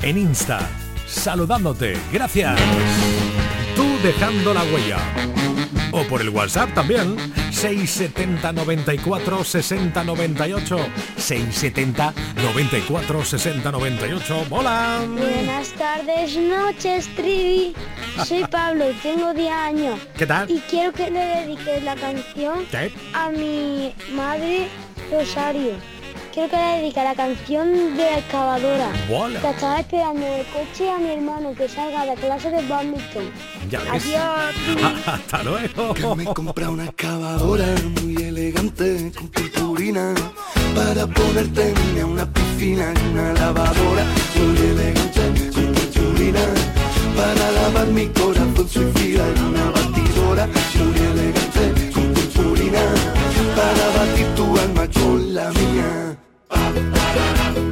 En 0.00 0.16
Insta, 0.16 0.60
saludándote. 1.06 1.96
Gracias. 2.12 2.58
Tú 3.74 3.84
dejando 4.02 4.54
la 4.54 4.62
huella. 4.62 4.98
O 5.90 6.04
por 6.04 6.20
el 6.20 6.28
WhatsApp 6.28 6.72
también. 6.72 7.16
670 7.62 8.52
94 8.54 9.44
60 9.44 10.02
98. 10.02 10.76
670 11.16 12.12
94 12.34 13.24
60 13.24 13.70
98. 13.70 14.46
¡Hola! 14.50 15.06
Buenas 15.06 15.68
tardes, 15.74 16.36
noches, 16.38 17.06
Trivi. 17.14 17.72
Soy 18.26 18.44
Pablo 18.50 18.90
y 18.90 18.94
tengo 18.94 19.32
10 19.32 19.52
años. 19.52 20.00
¿Qué 20.18 20.26
tal? 20.26 20.50
Y 20.50 20.58
quiero 20.68 20.92
que 20.92 21.08
le 21.08 21.20
dediques 21.20 21.84
la 21.84 21.94
canción 21.94 22.66
¿Qué? 22.68 22.90
a 23.14 23.30
mi 23.30 23.94
madre 24.12 24.66
Rosario. 25.12 25.74
Quiero 26.32 26.48
que 26.48 26.56
le 26.56 26.78
dedique 26.78 27.04
la 27.04 27.14
canción 27.14 27.94
de 27.94 28.04
la 28.04 28.18
excavadora. 28.18 28.90
Bola. 29.06 29.38
Que 29.38 29.50
estaba 29.50 29.80
esperando 29.80 30.26
en 30.26 30.32
el 30.32 30.46
coche 30.46 30.90
a 30.90 30.96
mi 30.96 31.10
hermano 31.10 31.54
que 31.54 31.68
salga 31.68 32.06
de 32.06 32.14
clase 32.14 32.50
de 32.50 32.66
badminton. 32.66 33.30
Ya 33.68 33.80
ves. 33.80 34.02
Adiós. 34.06 34.96
Hasta 35.06 35.42
luego. 35.42 35.92
Que 35.92 36.14
me 36.14 36.24
compra 36.24 36.70
una 36.70 36.86
excavadora 36.86 37.66
muy 38.00 38.16
elegante 38.16 39.12
con 39.14 39.28
purpurina 39.28 40.14
para 40.74 41.06
ponerte 41.06 41.74
en 41.98 42.04
una 42.04 42.24
piscina 42.32 42.94
y 42.96 43.08
una 43.08 43.34
lavadora 43.34 44.06
muy 44.34 44.56
elegante 44.56 45.50
con 45.52 45.74
purpurina 45.74 46.40
para 47.14 47.52
lavar 47.52 47.88
mi 47.88 48.06
corazón 48.06 48.68
suicida 48.70 49.28
en 49.28 49.44
una 49.44 49.70
batidora 49.70 50.48
muy 50.78 50.96
elegante 50.96 51.92
con 51.92 52.14
purpurina 52.14 52.80
para 53.54 53.86
batir 53.98 54.34
tu 54.34 54.58
alma 54.58 54.88
con 54.88 55.34
la 55.34 55.50
mía. 55.50 56.21
Bye. 56.52 57.71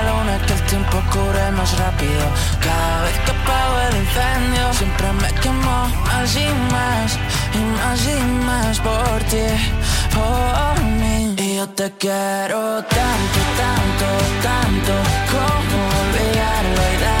tiempo 0.71 1.01
cure 1.11 1.51
más 1.51 1.77
rápido. 1.77 2.25
Cada 2.61 3.03
vez 3.03 3.17
que 3.25 3.31
apago 3.31 3.75
el 3.87 3.95
incendio, 4.03 4.73
siempre 4.73 5.07
me 5.21 5.29
quemo 5.41 5.77
más 6.07 6.35
y 6.35 6.47
más, 6.71 7.09
y 7.59 7.61
más 7.77 7.99
y 8.15 8.19
más 8.47 8.79
por 8.79 9.17
ti, 9.31 9.47
por 10.15 10.75
mí. 10.99 11.35
Y 11.37 11.55
yo 11.57 11.67
te 11.67 11.91
quiero 11.99 12.61
tanto, 12.99 13.39
tanto, 13.61 14.07
tanto, 14.47 14.93
como 15.33 15.77
olvidarlo 16.03 16.81
y 16.93 17.20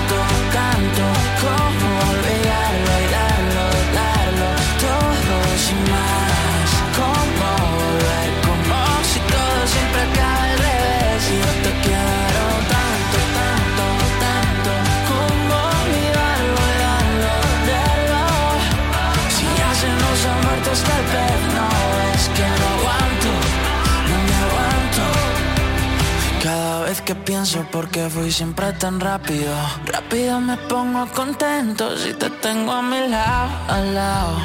que 27.11 27.15
pienso 27.15 27.65
porque 27.71 28.09
fui 28.09 28.31
siempre 28.31 28.71
tan 28.73 28.99
rápido. 28.99 29.53
Rápido 29.85 30.39
me 30.39 30.55
pongo 30.69 31.05
contento 31.07 31.97
si 31.97 32.13
te 32.13 32.29
tengo 32.29 32.71
a 32.71 32.81
mi 32.81 33.05
lado, 33.09 33.49
al 33.67 33.95
lado. 33.95 34.37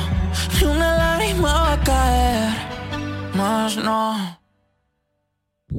Y 0.61 0.65
una 0.65 0.97
lágrima 0.97 1.53
va 1.53 1.73
a 1.75 1.81
caer, 1.85 2.49
más 3.35 3.77
no. 3.77 4.39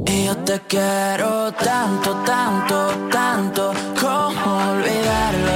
Y 0.06 0.26
yo 0.28 0.38
te 0.38 0.60
quiero 0.62 1.52
tanto, 1.54 2.10
tanto, 2.26 2.78
tanto 3.12 3.74
Como 4.00 4.58
olvidarlo 4.72 5.47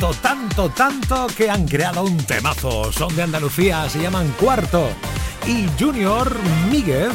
Tanto, 0.00 0.18
tanto, 0.22 0.70
tanto 0.70 1.26
que 1.36 1.50
han 1.50 1.68
creado 1.68 2.04
un 2.04 2.16
temazo. 2.16 2.90
Son 2.90 3.14
de 3.14 3.22
Andalucía, 3.22 3.86
se 3.90 4.00
llaman 4.00 4.34
Cuarto. 4.40 4.88
Y 5.46 5.66
Junior 5.78 6.34
Míguez 6.70 7.12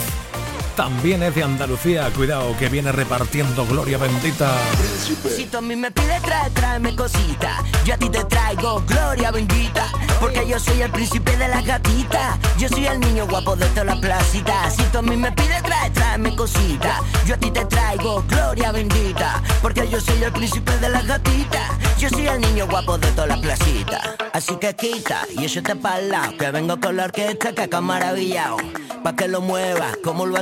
también 0.75 1.23
es 1.23 1.33
de 1.33 1.43
Andalucía. 1.43 2.09
Cuidado 2.11 2.55
que 2.57 2.69
viene 2.69 2.91
repartiendo 2.91 3.65
gloria 3.65 3.97
bendita. 3.97 4.51
Si 5.35 5.45
tú 5.45 5.57
a 5.57 5.61
mí 5.61 5.75
me 5.75 5.91
pides 5.91 6.21
trae, 6.21 6.49
tráeme 6.51 6.95
cosita. 6.95 7.63
Yo 7.85 7.93
a 7.93 7.97
ti 7.97 8.09
te 8.09 8.23
traigo 8.25 8.83
gloria 8.85 9.31
bendita. 9.31 9.87
Porque 10.19 10.47
yo 10.47 10.59
soy 10.59 10.81
el 10.81 10.91
príncipe 10.91 11.35
de 11.37 11.47
las 11.47 11.65
gatitas. 11.65 12.37
Yo 12.57 12.67
soy 12.69 12.85
el 12.87 12.99
niño 12.99 13.25
guapo 13.27 13.55
de 13.55 13.65
toda 13.67 13.85
la 13.85 13.95
placita. 13.95 14.69
Si 14.69 14.83
tú 14.83 14.99
a 14.99 15.01
mí 15.01 15.15
me 15.15 15.31
pides 15.31 15.63
trae, 15.63 15.89
tráeme 15.91 16.35
cosita. 16.35 17.01
Yo 17.25 17.35
a 17.35 17.37
ti 17.37 17.51
te 17.51 17.65
traigo 17.65 18.23
gloria 18.27 18.71
bendita. 18.71 19.41
Porque 19.61 19.87
yo 19.89 19.99
soy 19.99 20.21
el 20.23 20.31
príncipe 20.31 20.77
de 20.77 20.89
las 20.89 21.05
gatitas. 21.05 21.71
Yo 21.97 22.09
soy 22.09 22.27
el 22.27 22.41
niño 22.41 22.67
guapo 22.67 22.97
de 22.97 23.07
toda 23.11 23.27
la 23.27 23.37
placita. 23.37 24.15
Así 24.35 24.57
que 24.57 24.75
quita 24.75 25.25
y 25.37 25.45
eso 25.45 25.63
te 25.63 25.77
para 25.77 26.01
lado 26.01 26.37
Que 26.37 26.51
vengo 26.51 26.77
con 26.77 26.97
la 26.97 27.05
orquesta 27.05 27.53
que 27.53 27.61
acá 27.61 27.79
maravillado 27.79 28.57
Pa' 29.01 29.15
que 29.15 29.29
lo 29.29 29.39
muevas 29.39 29.95
como 30.03 30.25
lo 30.25 30.35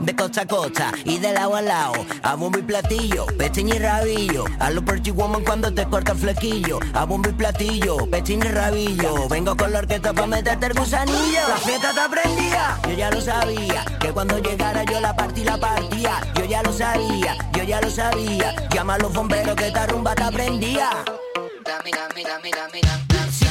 De 0.00 0.16
costa 0.16 0.40
a 0.40 0.46
costa 0.46 0.92
y 1.04 1.18
de 1.18 1.32
lado 1.32 1.54
a 1.54 1.62
lado. 1.62 2.04
A 2.24 2.34
bombo 2.34 2.58
y 2.58 2.62
platillo, 2.62 3.26
pestiño 3.38 3.76
y 3.76 3.78
rabillo. 3.78 4.44
A 4.58 4.70
lo 4.70 4.84
pretty 4.84 5.12
woman 5.12 5.44
cuando 5.44 5.72
te 5.72 5.84
corta 5.84 6.12
el 6.12 6.18
flequillo. 6.18 6.80
A 6.94 7.04
bombo 7.04 7.28
y 7.28 7.32
platillo, 7.34 7.96
pestiño 8.10 8.46
y 8.46 8.48
rabillo. 8.48 9.28
Vengo 9.28 9.56
con 9.56 9.72
la 9.72 9.78
orquesta 9.78 10.12
pa' 10.12 10.26
meterte 10.26 10.66
el 10.66 10.74
gusanillo. 10.74 11.48
La 11.48 11.56
fiesta 11.58 11.94
te 11.94 12.00
aprendía, 12.00 12.80
yo 12.88 12.92
ya 12.92 13.10
lo 13.12 13.20
sabía. 13.20 13.84
Que 14.00 14.08
cuando 14.10 14.36
llegara 14.38 14.82
yo 14.82 14.98
la 15.00 15.14
partí 15.14 15.44
la 15.44 15.58
partía. 15.58 16.20
Yo 16.34 16.44
ya 16.46 16.62
lo 16.64 16.72
sabía, 16.72 17.36
yo 17.52 17.62
ya 17.62 17.80
lo 17.80 17.88
sabía. 17.88 18.68
Llama 18.74 18.94
a 18.94 18.98
los 18.98 19.12
bomberos 19.12 19.54
que 19.54 19.68
esta 19.68 19.86
rumba 19.86 20.12
te 20.16 20.24
aprendía 20.24 20.90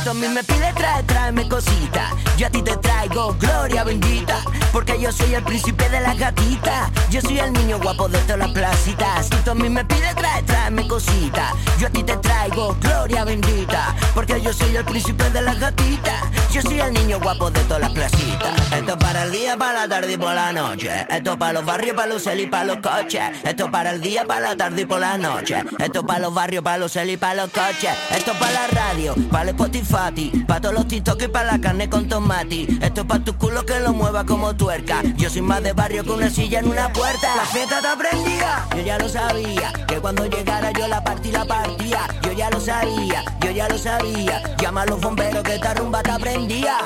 a 0.08 0.14
mí 0.14 0.28
me 0.28 0.44
pides 0.44 0.74
trae, 0.76 1.04
tráeme 1.04 1.48
cosita. 1.50 2.12
Yo 2.38 2.48
a 2.48 2.50
ti 2.50 2.62
te 2.62 2.76
traigo 2.78 3.36
gloria 3.38 3.84
bendita 3.84 4.38
Porque 4.72 4.98
yo 5.00 5.12
soy 5.12 5.34
el 5.34 5.44
príncipe 5.44 5.90
de 5.90 6.00
las 6.00 6.18
gatitas. 6.18 6.90
Yo 7.10 7.22
soy 7.22 7.40
el 7.40 7.52
niño 7.52 7.80
guapo 7.80 8.08
de 8.08 8.18
todas 8.20 8.40
las 8.40 8.52
placitas. 8.52 9.26
Si 9.26 9.36
tú 9.44 9.52
a 9.52 9.56
mí 9.56 9.70
me 9.70 9.84
pides 9.84 10.16
trae, 10.16 10.42
tráeme 10.44 10.88
cosita. 10.88 11.54
Yo 11.78 11.88
a 11.88 11.90
ti 11.90 12.04
te 12.04 12.16
traigo 12.18 12.76
gloria 12.80 13.24
bendita 13.26 13.96
Porque 14.14 14.42
yo 14.42 14.54
soy 14.54 14.76
el 14.76 14.86
príncipe 14.86 15.30
de 15.32 15.42
las 15.42 15.60
gatitas. 15.60 16.22
Yo 16.52 16.62
soy 16.62 16.80
el 16.80 16.94
niño 16.94 17.20
guapo 17.20 17.52
de 17.52 17.60
todas 17.62 17.82
las 17.82 17.92
placitas. 17.92 18.72
Esto 18.72 18.92
es 18.94 18.98
para 18.98 19.24
el 19.24 19.32
día, 19.32 19.58
para 19.58 19.82
la 19.82 19.88
tarde 19.88 20.14
y 20.14 20.18
por 20.18 20.34
la 20.34 20.54
noche. 20.54 20.90
Esto 21.10 21.34
es 21.34 21.38
para 21.38 21.54
los 21.54 21.66
barrios, 21.66 21.96
para 21.96 22.08
los 22.08 22.24
cel 22.24 22.40
y 22.40 22.48
para 22.48 22.64
los 22.64 22.78
coches. 22.78 23.22
Esto 23.44 23.66
es 23.66 23.72
para 23.72 23.92
el 23.92 24.02
día, 24.02 24.26
para 24.26 24.42
la 24.42 24.56
tarde 24.56 24.82
y 24.82 24.86
por 24.86 25.00
la 25.00 25.18
noche. 25.18 25.64
Esto 25.78 26.00
es 26.00 26.06
para 26.06 26.20
los 26.20 26.34
barrios, 26.34 26.64
para 26.64 26.78
los 26.78 26.92
cel 26.92 27.10
y 27.10 27.18
para 27.18 27.36
los 27.36 27.52
coches. 27.52 27.92
Esto 28.12 28.32
es 28.32 28.38
para 28.38 28.52
la 28.52 28.68
radio, 28.68 29.14
para 29.30 29.44
el 29.44 29.50
Spotify 29.50 29.99
Para 30.48 30.62
todos 30.62 30.76
los 30.76 30.88
TikTok 30.88 31.24
y 31.24 31.28
para 31.28 31.52
la 31.52 31.60
carne 31.60 31.90
con 31.90 32.08
tomate 32.08 32.68
Esto 32.82 33.02
es 33.02 33.08
para 33.08 33.22
tu 33.22 33.36
culo 33.36 33.66
que 33.66 33.82
lo 33.82 33.92
mueva 33.92 34.26
como 34.26 34.56
tuerca. 34.56 35.04
Yo 35.18 35.30
soy 35.30 35.42
más 35.42 35.62
de 35.62 35.74
barrio 35.74 36.06
que 36.06 36.12
una 36.12 36.30
silla 36.30 36.60
en 36.60 36.70
una 36.70 36.94
puerta. 36.94 37.36
La 37.36 37.44
fiesta 37.44 37.82
te 37.82 37.88
aprendía, 37.88 38.66
yo 38.78 38.82
ya 38.82 38.98
lo 38.98 39.10
sabía 39.10 39.74
Que 39.88 39.98
cuando 39.98 40.26
llegara 40.26 40.72
yo 40.72 40.88
la 40.88 41.04
partí 41.04 41.34
la 41.34 41.44
partía. 41.44 42.08
Yo 42.24 42.32
ya 42.32 42.50
lo 42.50 42.62
sabía, 42.62 43.26
yo 43.42 43.52
ya 43.52 43.68
lo 43.68 43.78
sabía. 43.78 44.56
Llama 44.62 44.84
a 44.84 44.86
los 44.86 45.02
bomberos 45.02 45.44
que 45.44 45.56
esta 45.56 45.74
rumba 45.74 46.02
te 46.02 46.12
aprendía 46.12 46.78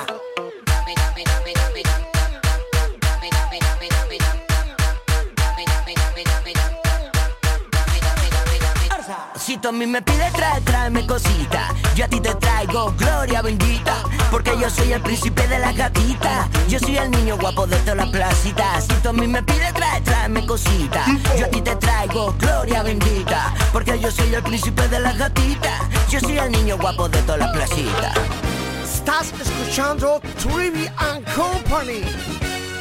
Si 1.75 1.83
tú 9.61 9.67
a 9.67 9.71
mí 9.71 9.85
me 9.85 10.01
pides 10.01 10.31
trae, 10.31 10.61
tráeme 10.61 11.05
cosita. 11.05 11.67
Yo 11.95 12.05
a 12.05 12.07
ti 12.07 12.19
te 12.21 12.33
traigo 12.35 12.93
gloria 12.97 13.41
bendita 13.41 13.95
Porque 14.31 14.57
yo 14.57 14.69
soy 14.69 14.93
el 14.93 15.01
príncipe 15.01 15.47
de 15.47 15.59
las 15.59 15.75
gatitas 15.75 16.47
Yo 16.67 16.79
soy 16.79 16.97
el 16.97 17.11
niño 17.11 17.37
guapo 17.37 17.67
de 17.67 17.75
todas 17.77 17.97
las 17.97 18.09
placitas. 18.09 18.85
Si 18.85 18.93
tú 19.03 19.13
mí 19.13 19.27
me 19.27 19.43
pides 19.43 19.73
trae, 19.73 20.01
tráeme 20.01 20.45
cosita. 20.45 21.05
Yo 21.37 21.45
a 21.45 21.49
ti 21.49 21.61
te 21.61 21.75
traigo 21.75 22.33
gloria 22.39 22.83
bendita 22.83 23.53
Porque 23.71 23.99
yo 23.99 24.09
soy 24.11 24.33
el 24.33 24.43
príncipe 24.43 24.87
de 24.87 24.99
las 24.99 25.17
gatitas 25.17 25.81
Yo 26.09 26.19
soy 26.19 26.37
el 26.37 26.51
niño 26.51 26.77
guapo 26.77 27.09
de 27.09 27.21
todas 27.23 27.41
las 27.41 27.51
placitas. 27.51 28.13
Estás 28.83 29.33
escuchando 29.33 30.21
Trivian 30.41 30.93
and 30.97 31.25
Company. 31.35 32.03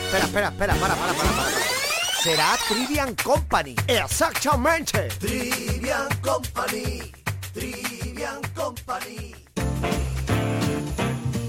Espera, 0.04 0.24
espera, 0.24 0.48
espera, 0.48 0.74
para, 0.74 0.94
para, 0.94 1.12
para, 1.12 1.30
para. 1.32 1.81
Será 2.22 2.56
Trivian 2.68 3.16
Company. 3.16 3.74
Exactamente. 3.88 5.08
Trivian 5.18 6.06
Company, 6.20 7.10
Trivian 7.52 8.40
Company. 8.54 9.34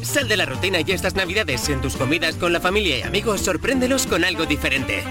Sal 0.02 0.28
de 0.28 0.36
la 0.36 0.48
rutina 0.48 0.80
y 0.82 0.92
estas 0.92 1.14
navidades 1.14 1.70
en 1.70 1.80
tus 1.80 1.96
comidas 1.96 2.38
con 2.38 2.54
la 2.54 2.60
familia 2.60 2.98
y 2.98 3.02
amigos, 3.04 3.42
sorpréndelos 3.42 4.08
con 4.08 4.26
algo 4.26 4.48
diferente. 4.48 5.04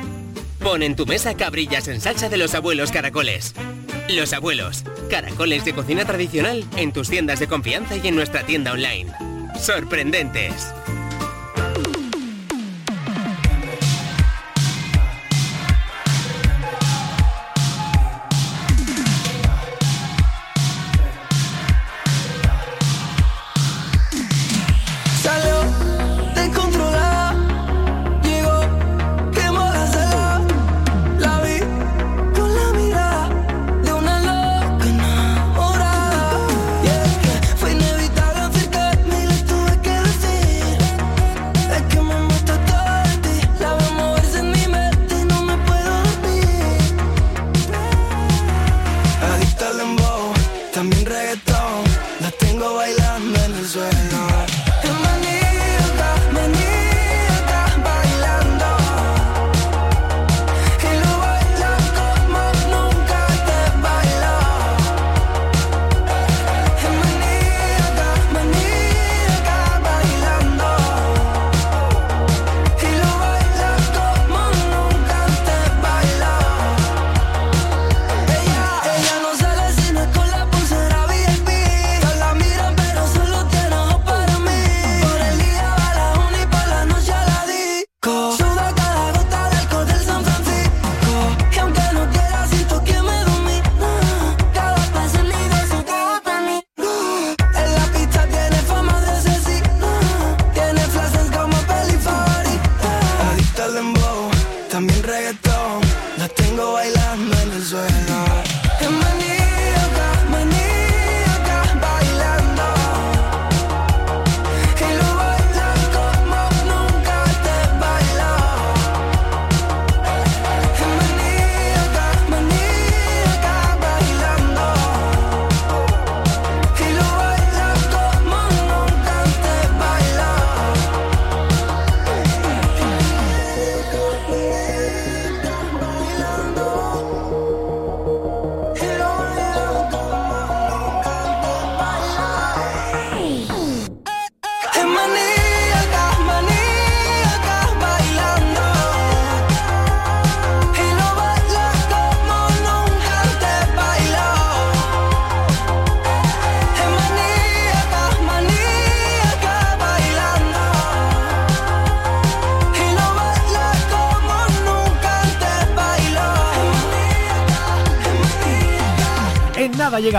Pon 0.59 0.83
en 0.83 0.97
tu 0.97 1.07
mesa 1.07 1.35
cabrillas 1.35 1.87
en 1.87 2.01
salsa 2.01 2.29
de 2.29 2.39
los 2.39 2.57
abuelos 2.57 2.91
caracoles. 2.91 3.55
Los 4.09 4.33
abuelos, 4.33 4.83
caracoles 5.11 5.65
de 5.65 5.75
cocina 5.75 6.05
tradicional 6.05 6.65
en 6.75 6.93
tus 6.93 7.09
tiendas 7.09 7.39
de 7.39 7.47
confianza 7.47 7.95
y 7.97 8.09
en 8.09 8.17
nuestra 8.17 8.45
tienda 8.45 8.73
online. 8.73 9.13
Sorprendentes. 9.61 10.73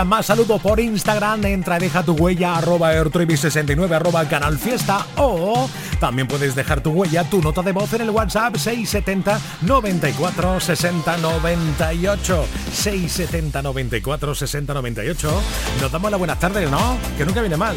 más 0.02 0.26
saludos 0.26 0.60
por 0.60 0.80
Instagram, 0.80 1.44
entra 1.44 1.76
y 1.76 1.80
deja 1.82 2.02
tu 2.02 2.14
huella 2.14 2.56
arroba 2.56 2.92
airtribi69 2.92 3.92
arroba 3.92 4.28
canal 4.28 4.58
fiesta 4.58 5.06
o 5.16 5.68
también 6.00 6.26
puedes 6.26 6.56
dejar 6.56 6.80
tu 6.80 6.90
huella, 6.90 7.22
tu 7.30 7.40
nota 7.40 7.62
de 7.62 7.70
voz 7.70 7.92
en 7.92 8.00
el 8.00 8.10
WhatsApp 8.10 8.56
670 8.56 9.38
94 9.62 10.58
60 10.58 11.16
98 11.18 12.46
670 12.72 13.62
94 13.62 14.34
60 14.34 14.74
98 14.74 15.42
Nos 15.80 15.92
damos 15.92 16.10
la 16.10 16.16
buenas 16.16 16.40
tardes, 16.40 16.68
¿no? 16.68 16.96
Que 17.16 17.24
nunca 17.24 17.40
viene 17.40 17.56
mal. 17.56 17.76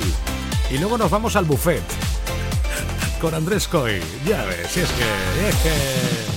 Y 0.72 0.80
luego 0.80 0.98
nos 0.98 1.12
vamos 1.12 1.36
al 1.36 1.46
buffet 1.46 1.84
con 3.22 3.36
Andrés 3.36 3.68
Coy. 3.68 4.02
Ya 4.26 4.44
ves, 4.46 4.72
si 4.72 4.80
es 4.80 4.90
que... 4.90 5.50
Es 5.50 5.56
que... 5.58 6.37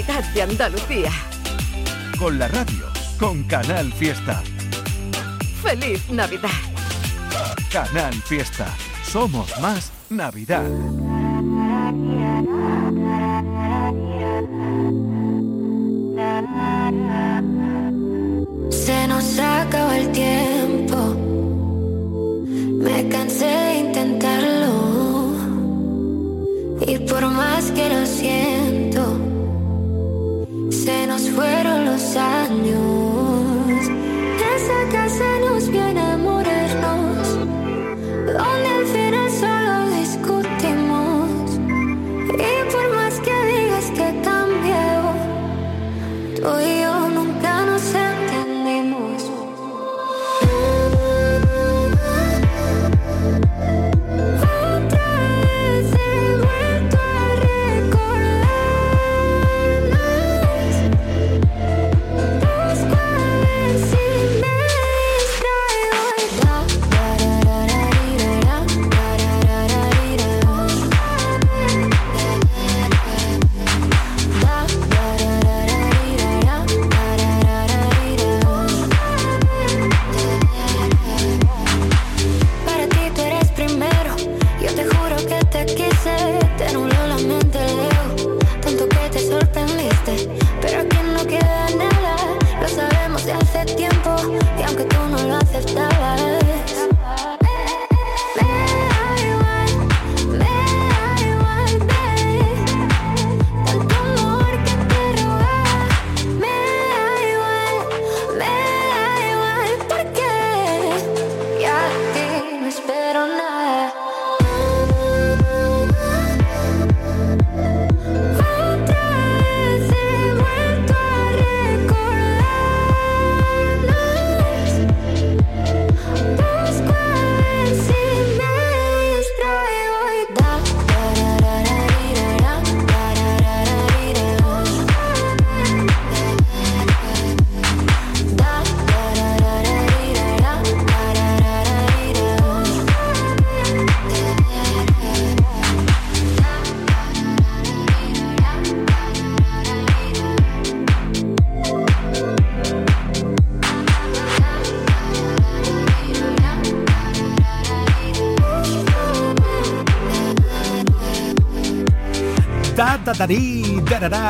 identidad 0.00 0.24
de 0.32 0.42
Andalucía. 0.42 1.10
Con 2.18 2.38
la 2.38 2.48
radio, 2.48 2.86
con 3.18 3.44
Canal 3.44 3.92
Fiesta. 3.92 4.42
¡Feliz 5.62 6.08
Navidad! 6.10 6.48
Canal 7.70 8.14
Fiesta. 8.14 8.66
Somos 9.04 9.48
más 9.60 9.92
Navidad. 10.08 10.68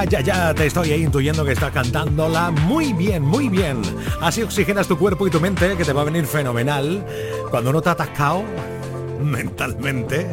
Ya 0.09 0.53
te 0.53 0.67
estoy 0.67 0.91
ahí 0.91 1.05
intuyendo 1.05 1.45
que 1.45 1.53
estás 1.53 1.71
cantándola 1.71 2.51
muy 2.51 2.93
bien, 2.93 3.23
muy 3.23 3.49
bien. 3.49 3.81
Así 4.21 4.43
oxigenas 4.43 4.89
tu 4.89 4.99
cuerpo 4.99 5.29
y 5.29 5.31
tu 5.31 5.41
mente, 5.41 5.77
que 5.77 5.85
te 5.85 5.93
va 5.93 6.03
a 6.03 6.05
venir 6.05 6.27
fenomenal. 6.27 7.07
Cuando 7.51 7.73
no 7.73 7.81
te 7.81 7.91
atascado 7.91 8.43
mentalmente. 9.23 10.27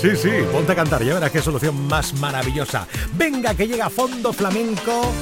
Sí, 0.00 0.14
sí, 0.14 0.30
ponte 0.52 0.70
a 0.70 0.74
cantar, 0.76 1.02
ya 1.02 1.14
verás 1.14 1.32
qué 1.32 1.42
solución 1.42 1.88
más 1.88 2.14
maravillosa. 2.14 2.86
Venga, 3.14 3.54
que 3.54 3.66
llega 3.66 3.90
Fondo 3.90 4.32
Flamenco 4.32 5.12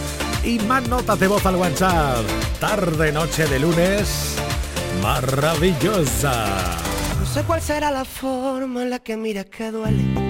y 0.44 0.58
más 0.58 0.86
notas 0.88 1.18
de 1.18 1.28
voz 1.28 1.46
al 1.46 1.56
WhatsApp. 1.56 2.24
Tarde, 2.60 3.12
noche 3.12 3.46
de 3.46 3.60
lunes, 3.60 4.36
maravillosa. 5.02 6.76
No 7.18 7.26
sé 7.26 7.42
cuál 7.44 7.62
será 7.62 7.90
la 7.90 8.04
forma 8.04 8.82
en 8.82 8.90
la 8.90 8.98
que 8.98 9.16
miras 9.16 9.46
que 9.46 9.70
duele. 9.70 10.21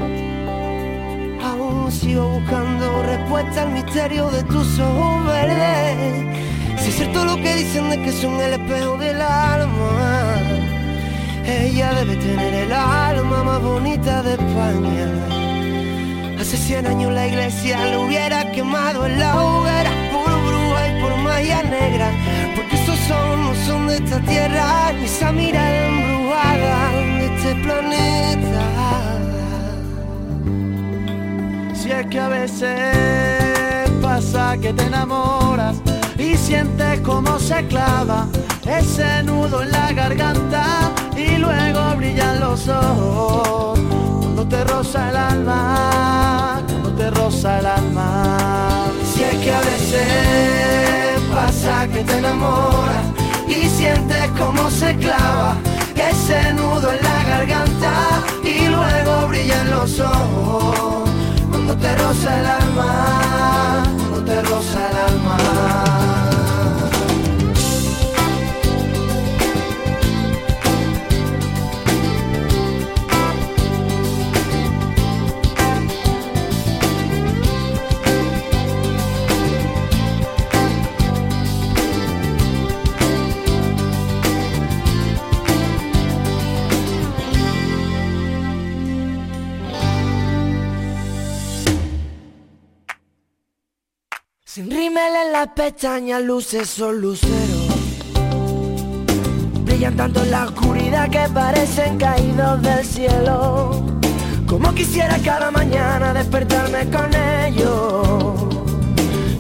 Sigo 2.01 2.27
buscando 2.27 3.03
respuesta 3.03 3.63
al 3.63 3.73
misterio 3.73 4.31
de 4.31 4.43
tus 4.45 4.79
ojos 4.79 5.27
verdes. 5.27 6.81
Si 6.81 6.89
es 6.89 6.97
cierto 6.97 7.25
lo 7.25 7.37
que 7.37 7.55
dicen 7.55 7.91
de 7.91 8.03
que 8.03 8.13
son 8.13 8.41
el 8.41 8.55
espejo 8.55 8.97
del 8.97 9.21
alma. 9.21 10.39
Ella 11.45 11.93
debe 11.95 12.17
tener 12.17 12.55
el 12.55 12.73
alma 12.73 13.45
más 13.45 13.63
bonita 13.63 14.23
de 14.23 14.33
España. 14.33 15.07
Hace 16.41 16.57
100 16.57 16.87
años 16.87 17.13
la 17.13 17.27
iglesia 17.27 17.85
le 17.85 17.99
hubiera 17.99 18.51
quemado 18.53 19.07
en 19.07 19.21
la 19.21 19.41
hoguera 19.41 19.91
por 20.13 20.31
bruja 20.47 20.89
y 20.89 21.03
por 21.03 21.17
magia 21.19 21.63
negra. 21.63 22.11
Porque 22.57 22.75
esos 22.77 22.99
son, 23.07 23.45
no 23.45 23.55
son 23.67 23.87
de 23.87 23.97
esta 23.97 24.19
tierra, 24.21 24.93
ni 24.93 25.05
esa 25.05 25.31
mirada 25.31 25.87
embrujada 25.87 26.91
de 27.19 27.27
este 27.27 27.55
planeta. 27.63 28.82
Es 32.01 32.07
que 32.07 32.19
a 32.19 32.29
veces 32.29 33.91
pasa 34.01 34.57
que 34.59 34.73
te 34.73 34.85
enamoras 34.85 35.77
y 36.19 36.37
sientes 36.37 37.01
como 37.01 37.39
se 37.39 37.67
clava 37.67 38.27
ese 38.67 39.23
nudo 39.25 39.63
en 39.63 39.73
la 39.73 39.93
garganta 39.93 40.65
y 41.17 41.37
luego 41.37 41.81
brillan 41.97 42.41
los 42.41 42.69
ojos 42.69 43.79
cuando 44.21 44.47
te 44.49 44.65
roza 44.65 45.11
el 45.11 45.17
alma, 45.17 46.63
cuando 46.67 46.93
te 46.95 47.11
roza 47.11 47.59
el 47.59 47.67
alma. 47.67 48.39
Si 49.13 49.23
es 49.23 49.37
que 49.37 49.53
a 49.53 49.61
veces 49.61 51.21
pasa 51.35 51.89
que 51.89 52.03
te 52.05 52.19
enamoras 52.19 53.05
y 53.49 53.69
sientes 53.69 54.27
como 54.39 54.71
se 54.71 54.97
clava 54.97 55.57
ese 55.97 56.53
nudo 56.55 56.93
en 56.93 57.03
la 57.03 57.25
garganta 57.25 57.93
y 58.43 58.67
luego 58.69 59.29
brillan 59.29 59.71
los 59.71 60.01
ojos 60.01 61.12
cuando 61.73 61.89
te 61.89 61.97
roza 62.03 62.41
el 62.41 62.47
alma, 62.47 63.83
cuando 64.11 64.25
te 64.25 64.43
roza 64.43 64.91
el 64.91 64.97
alma. 64.97 66.42
Rímel 94.93 95.27
en 95.27 95.33
las 95.33 95.49
pestañas, 95.49 96.23
luces 96.23 96.69
son 96.69 97.01
luceros. 97.01 97.67
Brillan 99.65 99.97
tanto 99.97 100.23
en 100.23 100.31
la 100.31 100.45
oscuridad 100.45 101.09
que 101.09 101.27
parecen 101.33 101.97
caídos 101.97 102.61
del 102.61 102.85
cielo. 102.85 103.83
Como 104.47 104.75
quisiera 104.75 105.17
cada 105.25 105.51
mañana 105.51 106.13
despertarme 106.13 106.91
con 106.91 107.11
ellos. 107.47 108.35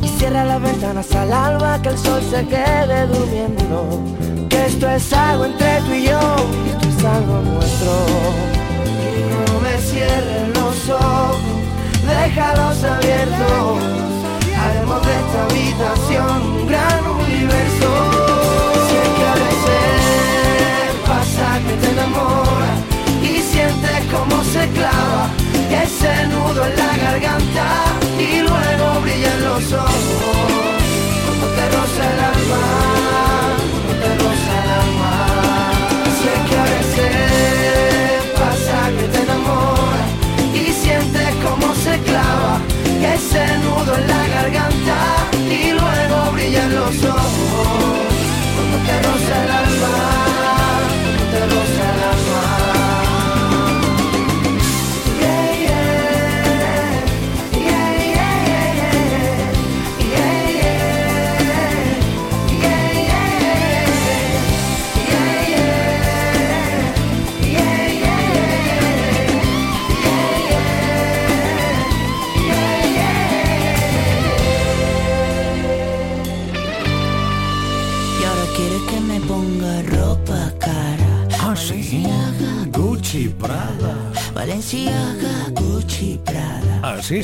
Y 0.03 0.09
cierra 0.19 0.45
las 0.45 0.63
ventanas 0.63 1.15
al 1.15 1.33
alba, 1.33 1.83
que 1.83 1.91
el 1.91 1.99
sol 1.99 2.23
se 2.31 2.47
quede 2.47 3.07
durmiendo. 3.09 4.03
Que 4.49 4.67
esto 4.67 4.89
es 4.89 5.13
algo 5.13 5.45
entre 5.45 5.81
tú 5.83 5.93
y 5.93 6.05
yo, 6.05 6.37
y 6.65 6.69
esto 6.71 6.89
es 6.89 7.05
algo 7.05 7.43
nuestro. 7.43 7.93
Y 8.89 9.51
no 9.51 9.61
me 9.61 9.77
cierren 9.83 10.53
los 10.55 10.89
ojos, 10.89 11.37
déjalos 12.07 12.85
abiertos. 12.85 14.12
Haremos 14.63 15.01
de 15.07 15.13
esta 15.13 15.45
habitación 15.45 16.43
un 16.61 16.67
gran 16.67 17.07
universo. 17.07 17.91
Si 18.87 18.95
es 19.03 19.09
que 19.17 19.25
a 19.33 19.37
veces 19.45 19.93
pasa 21.07 21.47
que 21.67 21.75
te 21.81 21.91
enamoras 21.91 22.79
y 23.23 23.41
sientes 23.41 23.99
como 24.13 24.43
se 24.45 24.69
clava 24.71 25.25
ese 25.83 26.27
nudo 26.29 26.67
en 26.67 26.77
la 26.77 26.97
garganta 26.97 27.67
y 28.19 28.41
luego 28.41 29.01
brillan 29.03 29.45
los 29.45 29.73
ojos. 29.73 29.92
Nudo 43.63 43.95
en 43.97 44.07
la 44.09 44.29
garganta 44.29 44.99
y 45.51 45.71
luego 45.73 46.33
brillan 46.33 46.75
los 46.75 47.05
ojos 47.05 48.03
cuando 48.55 48.77
te 48.87 48.95
roza 49.03 49.45
el 49.45 49.51
alma, 49.51 50.32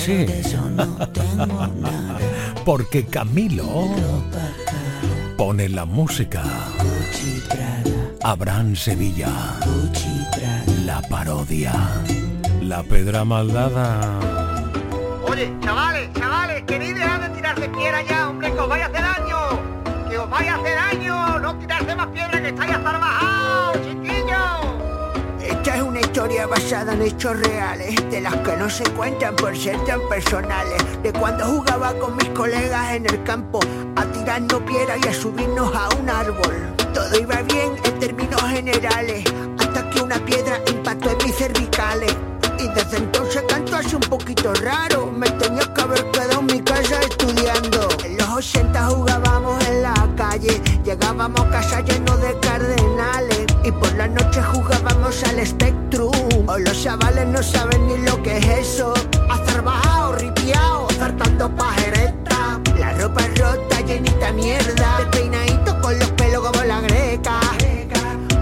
sí. 0.08 0.26
Porque 2.64 3.06
Camilo 3.06 3.66
pone 5.36 5.68
la 5.68 5.84
música. 5.84 6.42
Abraham 8.22 8.76
Sevilla. 8.76 9.28
La 10.84 11.02
parodia. 11.02 11.72
La 12.62 12.82
pedra 12.82 13.24
maldada. 13.24 14.18
Oye, 15.28 15.52
chavales, 15.62 16.12
chavales, 16.14 16.62
queréis 16.64 16.94
dejar 16.94 17.28
de 17.28 17.36
tirarse 17.36 17.68
piedra 17.68 18.02
ya, 18.02 18.28
hombre, 18.28 18.52
que 18.52 18.58
os 18.58 18.68
vaya 18.68 18.86
a 18.86 18.88
hacer 18.88 19.02
daño. 19.02 20.08
Que 20.08 20.18
os 20.18 20.30
vaya 20.30 20.54
a 20.54 20.58
hacer 20.58 20.74
daño. 20.74 21.38
No 21.38 21.58
tirarse 21.58 21.94
más 21.94 22.06
piedra 22.08 22.42
que 22.42 22.48
estáis 22.48 22.72
hasta 22.72 22.92
historia 26.38 26.46
basada 26.46 26.92
en 26.92 27.02
hechos 27.02 27.40
reales, 27.40 28.10
de 28.10 28.20
las 28.20 28.36
que 28.36 28.56
no 28.56 28.70
se 28.70 28.84
cuentan 28.92 29.34
por 29.34 29.56
ser 29.56 29.76
tan 29.84 30.00
personales. 30.08 31.02
De 31.02 31.12
cuando 31.12 31.44
jugaba 31.44 31.92
con 31.94 32.16
mis 32.16 32.28
colegas 32.28 32.92
en 32.92 33.06
el 33.06 33.24
campo, 33.24 33.58
a 33.96 34.04
tirarnos 34.04 34.62
piedra 34.62 34.96
y 35.02 35.08
a 35.08 35.14
subirnos 35.14 35.74
a 35.74 35.88
un 35.96 36.08
árbol. 36.08 36.54
Todo 36.94 37.18
iba 37.18 37.42
bien 37.42 37.72
en 37.82 37.98
términos 37.98 38.40
generales, 38.42 39.24
hasta 39.58 39.90
que 39.90 40.00
una 40.00 40.24
piedra 40.24 40.60
impactó 40.70 41.10
en 41.10 41.18
mis 41.24 41.34
cervicales. 41.34 42.14
Y 42.60 42.68
desde 42.68 42.98
entonces 42.98 43.42
canto 43.48 43.74
así 43.74 43.96
un 43.96 44.02
poquito 44.02 44.52
raro, 44.54 45.06
no 57.26 57.42
saben 57.42 57.86
ni 57.86 57.98
lo 57.98 58.22
que 58.22 58.38
es 58.38 58.46
eso. 58.46 58.92
Azarbajado, 59.28 60.12
ripiao, 60.16 60.88
zartando 60.92 61.54
pajereta. 61.54 62.60
La 62.78 62.92
ropa 62.92 63.22
rota, 63.36 63.80
llenita 63.80 64.26
de 64.26 64.32
mierda. 64.32 64.98
El 65.00 65.10
peinadito 65.10 65.80
con 65.80 65.98
los 65.98 66.10
pelos 66.12 66.46
como 66.46 66.64
la 66.64 66.80
greca. 66.80 67.40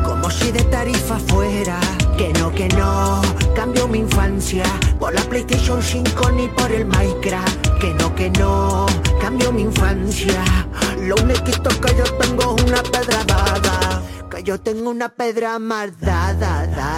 Como 0.05 0.31
si 0.31 0.53
de 0.53 0.63
tarifa 0.65 1.19
fuera. 1.19 1.79
Que 2.17 2.33
no, 2.35 2.51
que 2.53 2.69
no. 2.69 3.21
Cambio 3.55 3.89
mi 3.89 3.99
infancia 3.99 4.65
por 4.99 5.15
la 5.15 5.23
PlayStation 5.23 5.81
PlayStation 5.81 5.83
5 5.83 6.31
ni 6.33 6.49
por 6.49 6.71
el 6.73 6.87
Minecraft. 6.87 7.79
Que 7.79 7.95
no, 7.95 8.15
que 8.15 8.31
no, 8.31 8.87
cambio 9.21 9.53
mi 9.53 9.63
infancia. 9.63 10.43
Lo 11.01 11.15
único 11.17 11.45
que 11.45 11.97
yo 11.97 12.05
tengo 12.19 12.57
es 12.57 12.65
una 12.65 12.83
pedra 12.83 13.25
dada. 13.25 14.03
Que 14.31 14.43
yo 14.43 14.61
tengo 14.61 14.91
una 14.91 15.09
pedra 15.09 15.59
dada. 15.59 16.96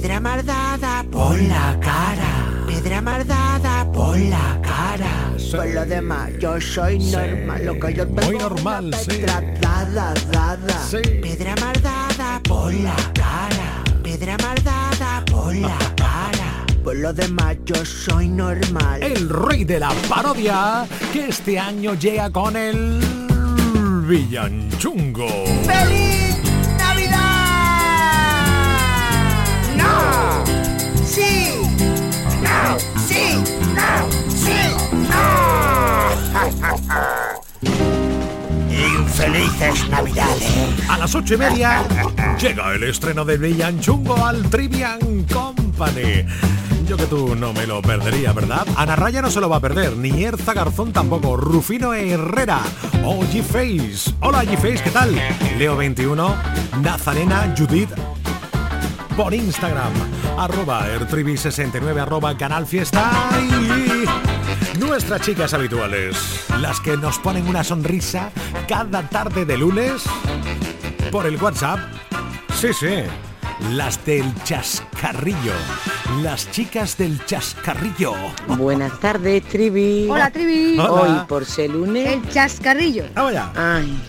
Pedra 0.00 0.20
mardada 0.20 1.04
por 1.10 1.36
la 1.42 1.76
cara. 1.80 2.64
Pedra 2.68 3.00
mardada 3.02 3.90
por 3.90 4.16
la 4.16 4.60
cara. 4.62 5.10
Por 5.50 5.66
lo 5.74 5.84
demás, 5.84 6.30
yo 6.38 6.60
soy 6.60 7.00
normal. 7.00 7.66
Lo 7.66 7.80
que 7.80 7.94
yo 7.94 8.06
tengo 8.06 8.22
Muy 8.22 8.38
normal, 8.38 8.94
sí. 8.94 9.24
una 9.24 9.40
pedra 9.40 9.58
dada, 9.60 10.14
dada. 10.30 10.80
Pedra 11.20 11.54
mardada 11.60 12.40
por 12.44 12.72
la 12.74 12.94
cara. 13.12 13.82
Pedra 14.04 14.36
mardada 14.40 15.24
por 15.26 15.52
la 15.56 15.76
cara. 15.96 16.64
Por 16.84 16.94
lo 16.94 17.12
demás, 17.12 17.56
yo 17.64 17.84
soy 17.84 18.28
normal. 18.28 19.02
El 19.02 19.28
rey 19.28 19.64
de 19.64 19.80
la 19.80 19.90
parodia 20.08 20.86
que 21.12 21.26
este 21.26 21.58
año 21.58 21.94
llega 21.94 22.30
con 22.30 22.56
el 22.56 23.00
villanchungo. 24.06 25.26
¡Feliz 25.66 26.27
¡Sí! 33.18 33.34
¡No! 33.74 34.08
¡No! 35.08 35.38
Infelices 38.70 39.88
Navidades. 39.88 40.54
A 40.88 40.98
las 40.98 41.14
ocho 41.16 41.34
y 41.34 41.38
media 41.38 41.82
llega 42.40 42.74
el 42.74 42.84
estreno 42.84 43.24
de 43.24 43.36
Villanchungo 43.38 44.24
al 44.24 44.48
Trivian 44.48 45.24
Company. 45.24 46.26
Yo 46.86 46.96
que 46.96 47.06
tú 47.06 47.34
no 47.34 47.52
me 47.52 47.66
lo 47.66 47.82
perdería, 47.82 48.32
¿verdad? 48.32 48.66
Ana 48.76 48.94
Raya 48.94 49.20
no 49.20 49.30
se 49.30 49.40
lo 49.40 49.48
va 49.48 49.56
a 49.56 49.60
perder, 49.60 49.96
ni 49.96 50.22
Erza 50.22 50.54
Garzón 50.54 50.92
tampoco, 50.92 51.36
Rufino 51.36 51.92
Herrera 51.92 52.60
o 53.04 53.20
G-Face. 53.24 54.14
Hola 54.20 54.44
G-Face, 54.44 54.82
¿qué 54.84 54.90
tal? 54.90 55.20
Leo 55.58 55.76
21, 55.76 56.34
Nazarena, 56.80 57.52
Judith, 57.58 57.90
por 59.18 59.34
Instagram, 59.34 59.92
arroba 60.38 60.86
ertrivi69, 60.96 62.00
arroba 62.00 62.38
canal 62.38 62.64
fiesta 62.64 63.10
y 63.36 64.78
nuestras 64.78 65.22
chicas 65.22 65.52
habituales, 65.54 66.44
las 66.60 66.78
que 66.80 66.96
nos 66.96 67.18
ponen 67.18 67.48
una 67.48 67.64
sonrisa 67.64 68.30
cada 68.68 69.02
tarde 69.08 69.44
de 69.44 69.58
lunes 69.58 70.04
por 71.10 71.26
el 71.26 71.36
WhatsApp. 71.42 71.80
Sí, 72.54 72.68
sí, 72.72 73.02
las 73.72 74.04
del 74.06 74.32
chascarrillo, 74.44 75.54
las 76.22 76.48
chicas 76.52 76.96
del 76.96 77.18
chascarrillo. 77.26 78.14
Buenas 78.56 79.00
tardes, 79.00 79.42
Trivi. 79.48 80.06
Hola, 80.08 80.30
Trivi. 80.30 80.78
Hola. 80.78 80.92
Hoy, 80.92 81.26
por 81.26 81.44
ser 81.44 81.70
lunes... 81.70 82.08
El 82.08 82.28
chascarrillo. 82.28 83.06
Vamos 83.16 83.32
allá. 83.32 83.50
Ay, 83.56 84.00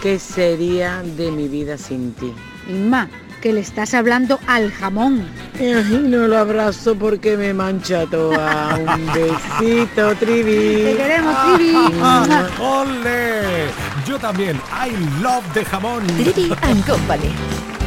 ¿qué 0.00 0.20
sería 0.20 1.02
de 1.02 1.32
mi 1.32 1.48
vida 1.48 1.76
sin 1.76 2.12
ti? 2.14 2.32
Inma, 2.68 3.10
que 3.42 3.52
le 3.52 3.60
estás 3.60 3.92
hablando 3.92 4.38
al 4.46 4.70
jamón. 4.70 5.26
Ay, 5.58 6.04
no 6.08 6.28
lo 6.28 6.38
abrazo 6.38 6.94
porque 6.94 7.36
me 7.36 7.52
mancha 7.52 8.06
toda. 8.06 8.76
Un 8.76 9.06
besito, 9.58 10.14
Trivi. 10.14 10.84
Te 10.84 10.96
queremos, 10.96 11.56
Trivi. 11.56 11.74
¡Ole! 12.60 13.66
Yo 14.06 14.16
también, 14.18 14.60
I 14.72 14.92
love 15.20 15.44
de 15.54 15.64
jamón. 15.64 16.06
Trivi 16.06 16.54
and 16.62 16.86
Company. 16.86 17.34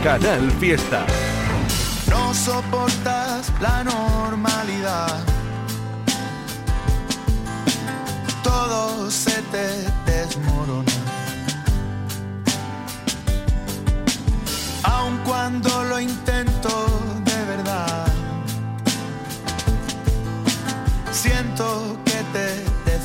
Canal 0.03 0.51
Fiesta. 0.59 1.05
No 2.09 2.33
soportas 2.33 3.49
la 3.61 3.83
normalidad. 3.85 5.23
Todo 8.43 9.09
se 9.09 9.41
te 9.53 10.04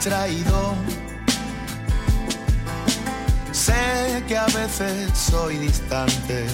distraído. 0.00 0.74
Sé 3.52 4.24
que 4.26 4.38
a 4.38 4.46
veces 4.46 5.10
soy 5.12 5.58
distante. 5.58 6.46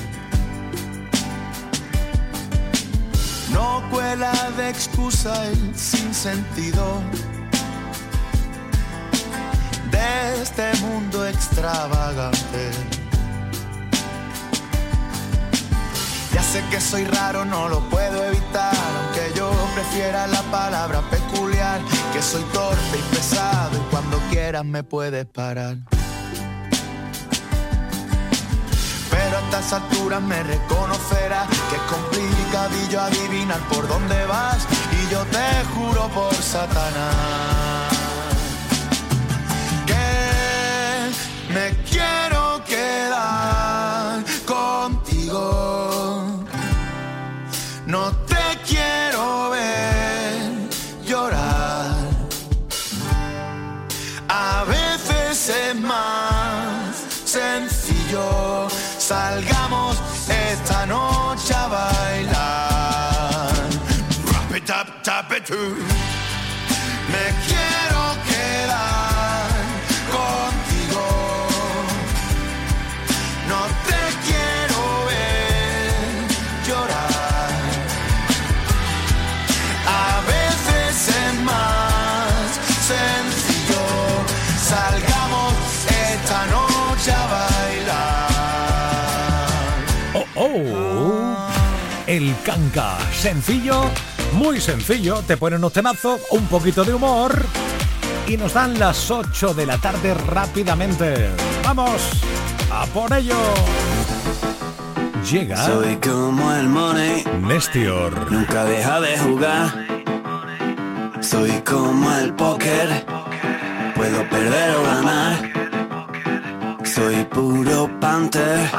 No 3.53 3.89
cuela 3.89 4.33
de 4.57 4.69
excusa 4.69 5.47
el 5.47 5.79
sinsentido 5.79 7.01
de 9.93 10.43
este 10.43 10.75
mundo 10.81 11.25
extravagante. 11.25 12.73
Ya 16.35 16.43
sé 16.43 16.65
que 16.69 16.81
soy 16.81 17.05
raro, 17.05 17.45
no 17.45 17.69
lo 17.69 17.79
puedo 17.91 18.25
evitar, 18.25 18.36
prefiera 19.97 20.27
la 20.27 20.43
palabra 20.51 21.01
peculiar, 21.09 21.81
que 22.13 22.21
soy 22.21 22.43
torpe 22.53 22.99
y 22.99 23.15
pesado 23.15 23.79
y 23.79 23.91
cuando 23.91 24.19
quieras 24.29 24.63
me 24.63 24.83
puedes 24.83 25.25
parar. 25.25 25.79
Pero 29.11 29.39
a 29.39 29.41
estas 29.41 29.73
alturas 29.73 30.21
me 30.21 30.43
reconocerás 30.43 31.49
que 31.49 31.77
es 31.77 31.83
complicadillo 31.95 33.01
adivinar 33.01 33.61
por 33.71 33.89
dónde 33.89 34.27
vas 34.27 34.67
y 34.93 35.11
yo 35.11 35.25
te 35.25 35.65
juro 35.75 36.09
por 36.09 36.35
Satanás 36.35 37.93
que 39.87 41.55
me 41.55 41.71
quiero 41.89 42.26
sencillo. 59.07 59.56
Sencillo, 93.13 93.85
muy 94.33 94.61
sencillo. 94.61 95.23
Te 95.27 95.39
ponen 95.39 95.61
unos 95.61 95.73
temazos, 95.73 96.21
un 96.31 96.47
poquito 96.47 96.85
de 96.85 96.93
humor. 96.93 97.47
Y 98.27 98.37
nos 98.37 98.53
dan 98.53 98.79
las 98.79 99.11
8 99.11 99.55
de 99.55 99.65
la 99.65 99.79
tarde 99.79 100.13
rápidamente. 100.13 101.31
¡Vamos! 101.65 102.03
¡A 102.71 102.85
por 102.87 103.11
ello! 103.15 103.39
Llega. 105.31 105.57
Soy 105.57 105.97
como 105.97 106.53
el 106.53 106.69
money. 106.69 107.25
Nestior. 107.41 108.31
Nunca 108.31 108.65
deja 108.67 109.01
de 109.01 109.19
jugar. 109.21 109.87
Soy 111.23 111.63
como 111.63 112.13
el 112.19 112.35
póker. 112.35 113.07
Puedo 113.95 114.29
perder 114.29 114.77
o 114.77 114.83
ganar. 114.83 115.53
Soy 116.85 117.25
puro 117.25 117.89
panther. 118.01 118.71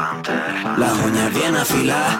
Las 0.77 0.93
uñas 1.03 1.33
bien 1.33 1.55
afiladas. 1.55 2.19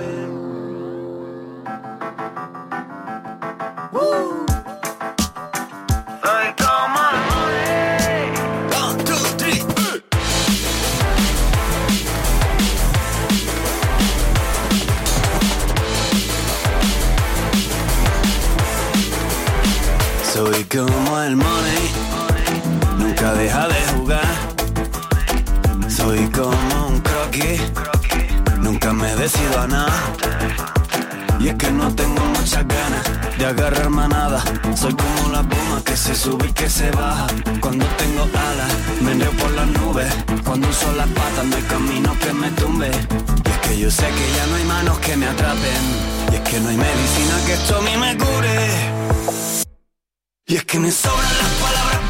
Que 46.51 46.59
no 46.59 46.67
hay 46.67 46.75
medicina 46.75 47.45
que 47.45 47.53
esto 47.53 47.77
a 47.77 47.81
me 47.81 48.17
cure. 48.17 48.69
Y 50.47 50.55
es 50.55 50.65
que 50.65 50.79
me 50.79 50.91
sobran 50.91 51.37
las 51.37 51.49
palabras 51.61 52.00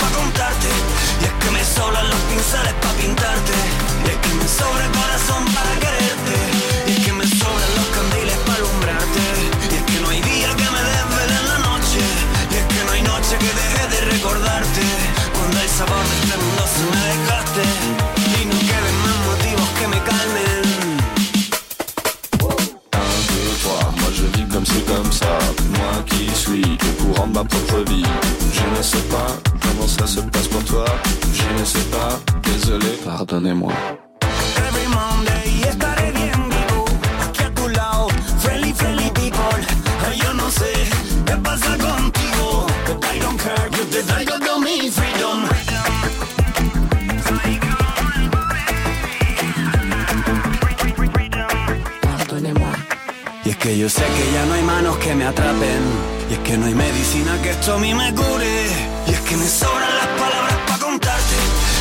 yo 53.81 53.89
sé 53.89 54.03
que 54.03 54.31
ya 54.31 54.45
no 54.45 54.53
hay 54.53 54.61
manos 54.61 54.95
que 54.97 55.15
me 55.15 55.25
atrapen. 55.25 55.81
Y 56.29 56.33
es 56.33 56.39
que 56.41 56.55
no 56.55 56.67
hay 56.67 56.75
medicina 56.75 57.41
que 57.41 57.49
esto 57.49 57.73
a 57.73 57.79
mí 57.79 57.95
me 57.95 58.13
cure. 58.13 58.67
Y 59.07 59.11
es 59.11 59.19
que 59.21 59.35
me 59.35 59.47
sobran 59.47 59.95
las 59.97 60.07
palabras 60.21 60.57
para 60.67 60.79
contarte. 60.85 61.37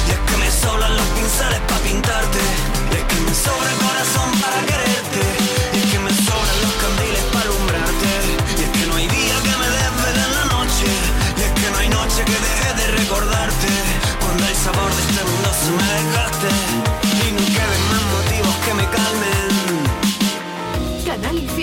Y 0.08 0.10
es 0.16 0.20
que 0.28 0.36
me 0.38 0.50
sobran 0.50 0.96
los 0.96 1.06
pinceles 1.16 1.60
para 1.68 1.80
pintarte. 1.82 2.38
Y 2.90 2.94
es 2.96 3.04
que 3.04 3.20
me 3.20 3.34
sobra 3.34 3.68
el 3.70 3.78
corazón 3.86 4.39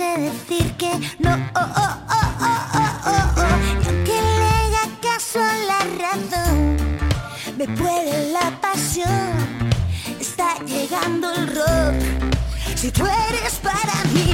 Sé 0.00 0.18
decir 0.18 0.72
que 0.78 0.92
no. 1.18 1.32
Oh, 1.54 1.68
oh, 1.84 1.94
oh, 2.16 2.28
oh, 2.48 2.60
oh, 2.80 2.92
oh, 3.12 3.42
oh. 3.42 3.56
Y 3.82 3.86
aunque 3.90 4.18
le 4.38 4.48
haga 4.60 4.84
caso 5.06 5.38
a 5.52 5.54
la 5.70 5.80
razón, 6.04 6.76
me 7.58 7.66
puede 7.80 8.32
la 8.32 8.46
pasión 8.62 9.32
está 10.18 10.48
llegando 10.64 11.30
el 11.34 11.46
rock. 11.48 11.96
Si 12.76 12.90
tú 12.90 13.04
eres 13.28 13.54
para 13.62 13.96
mí 14.14 14.32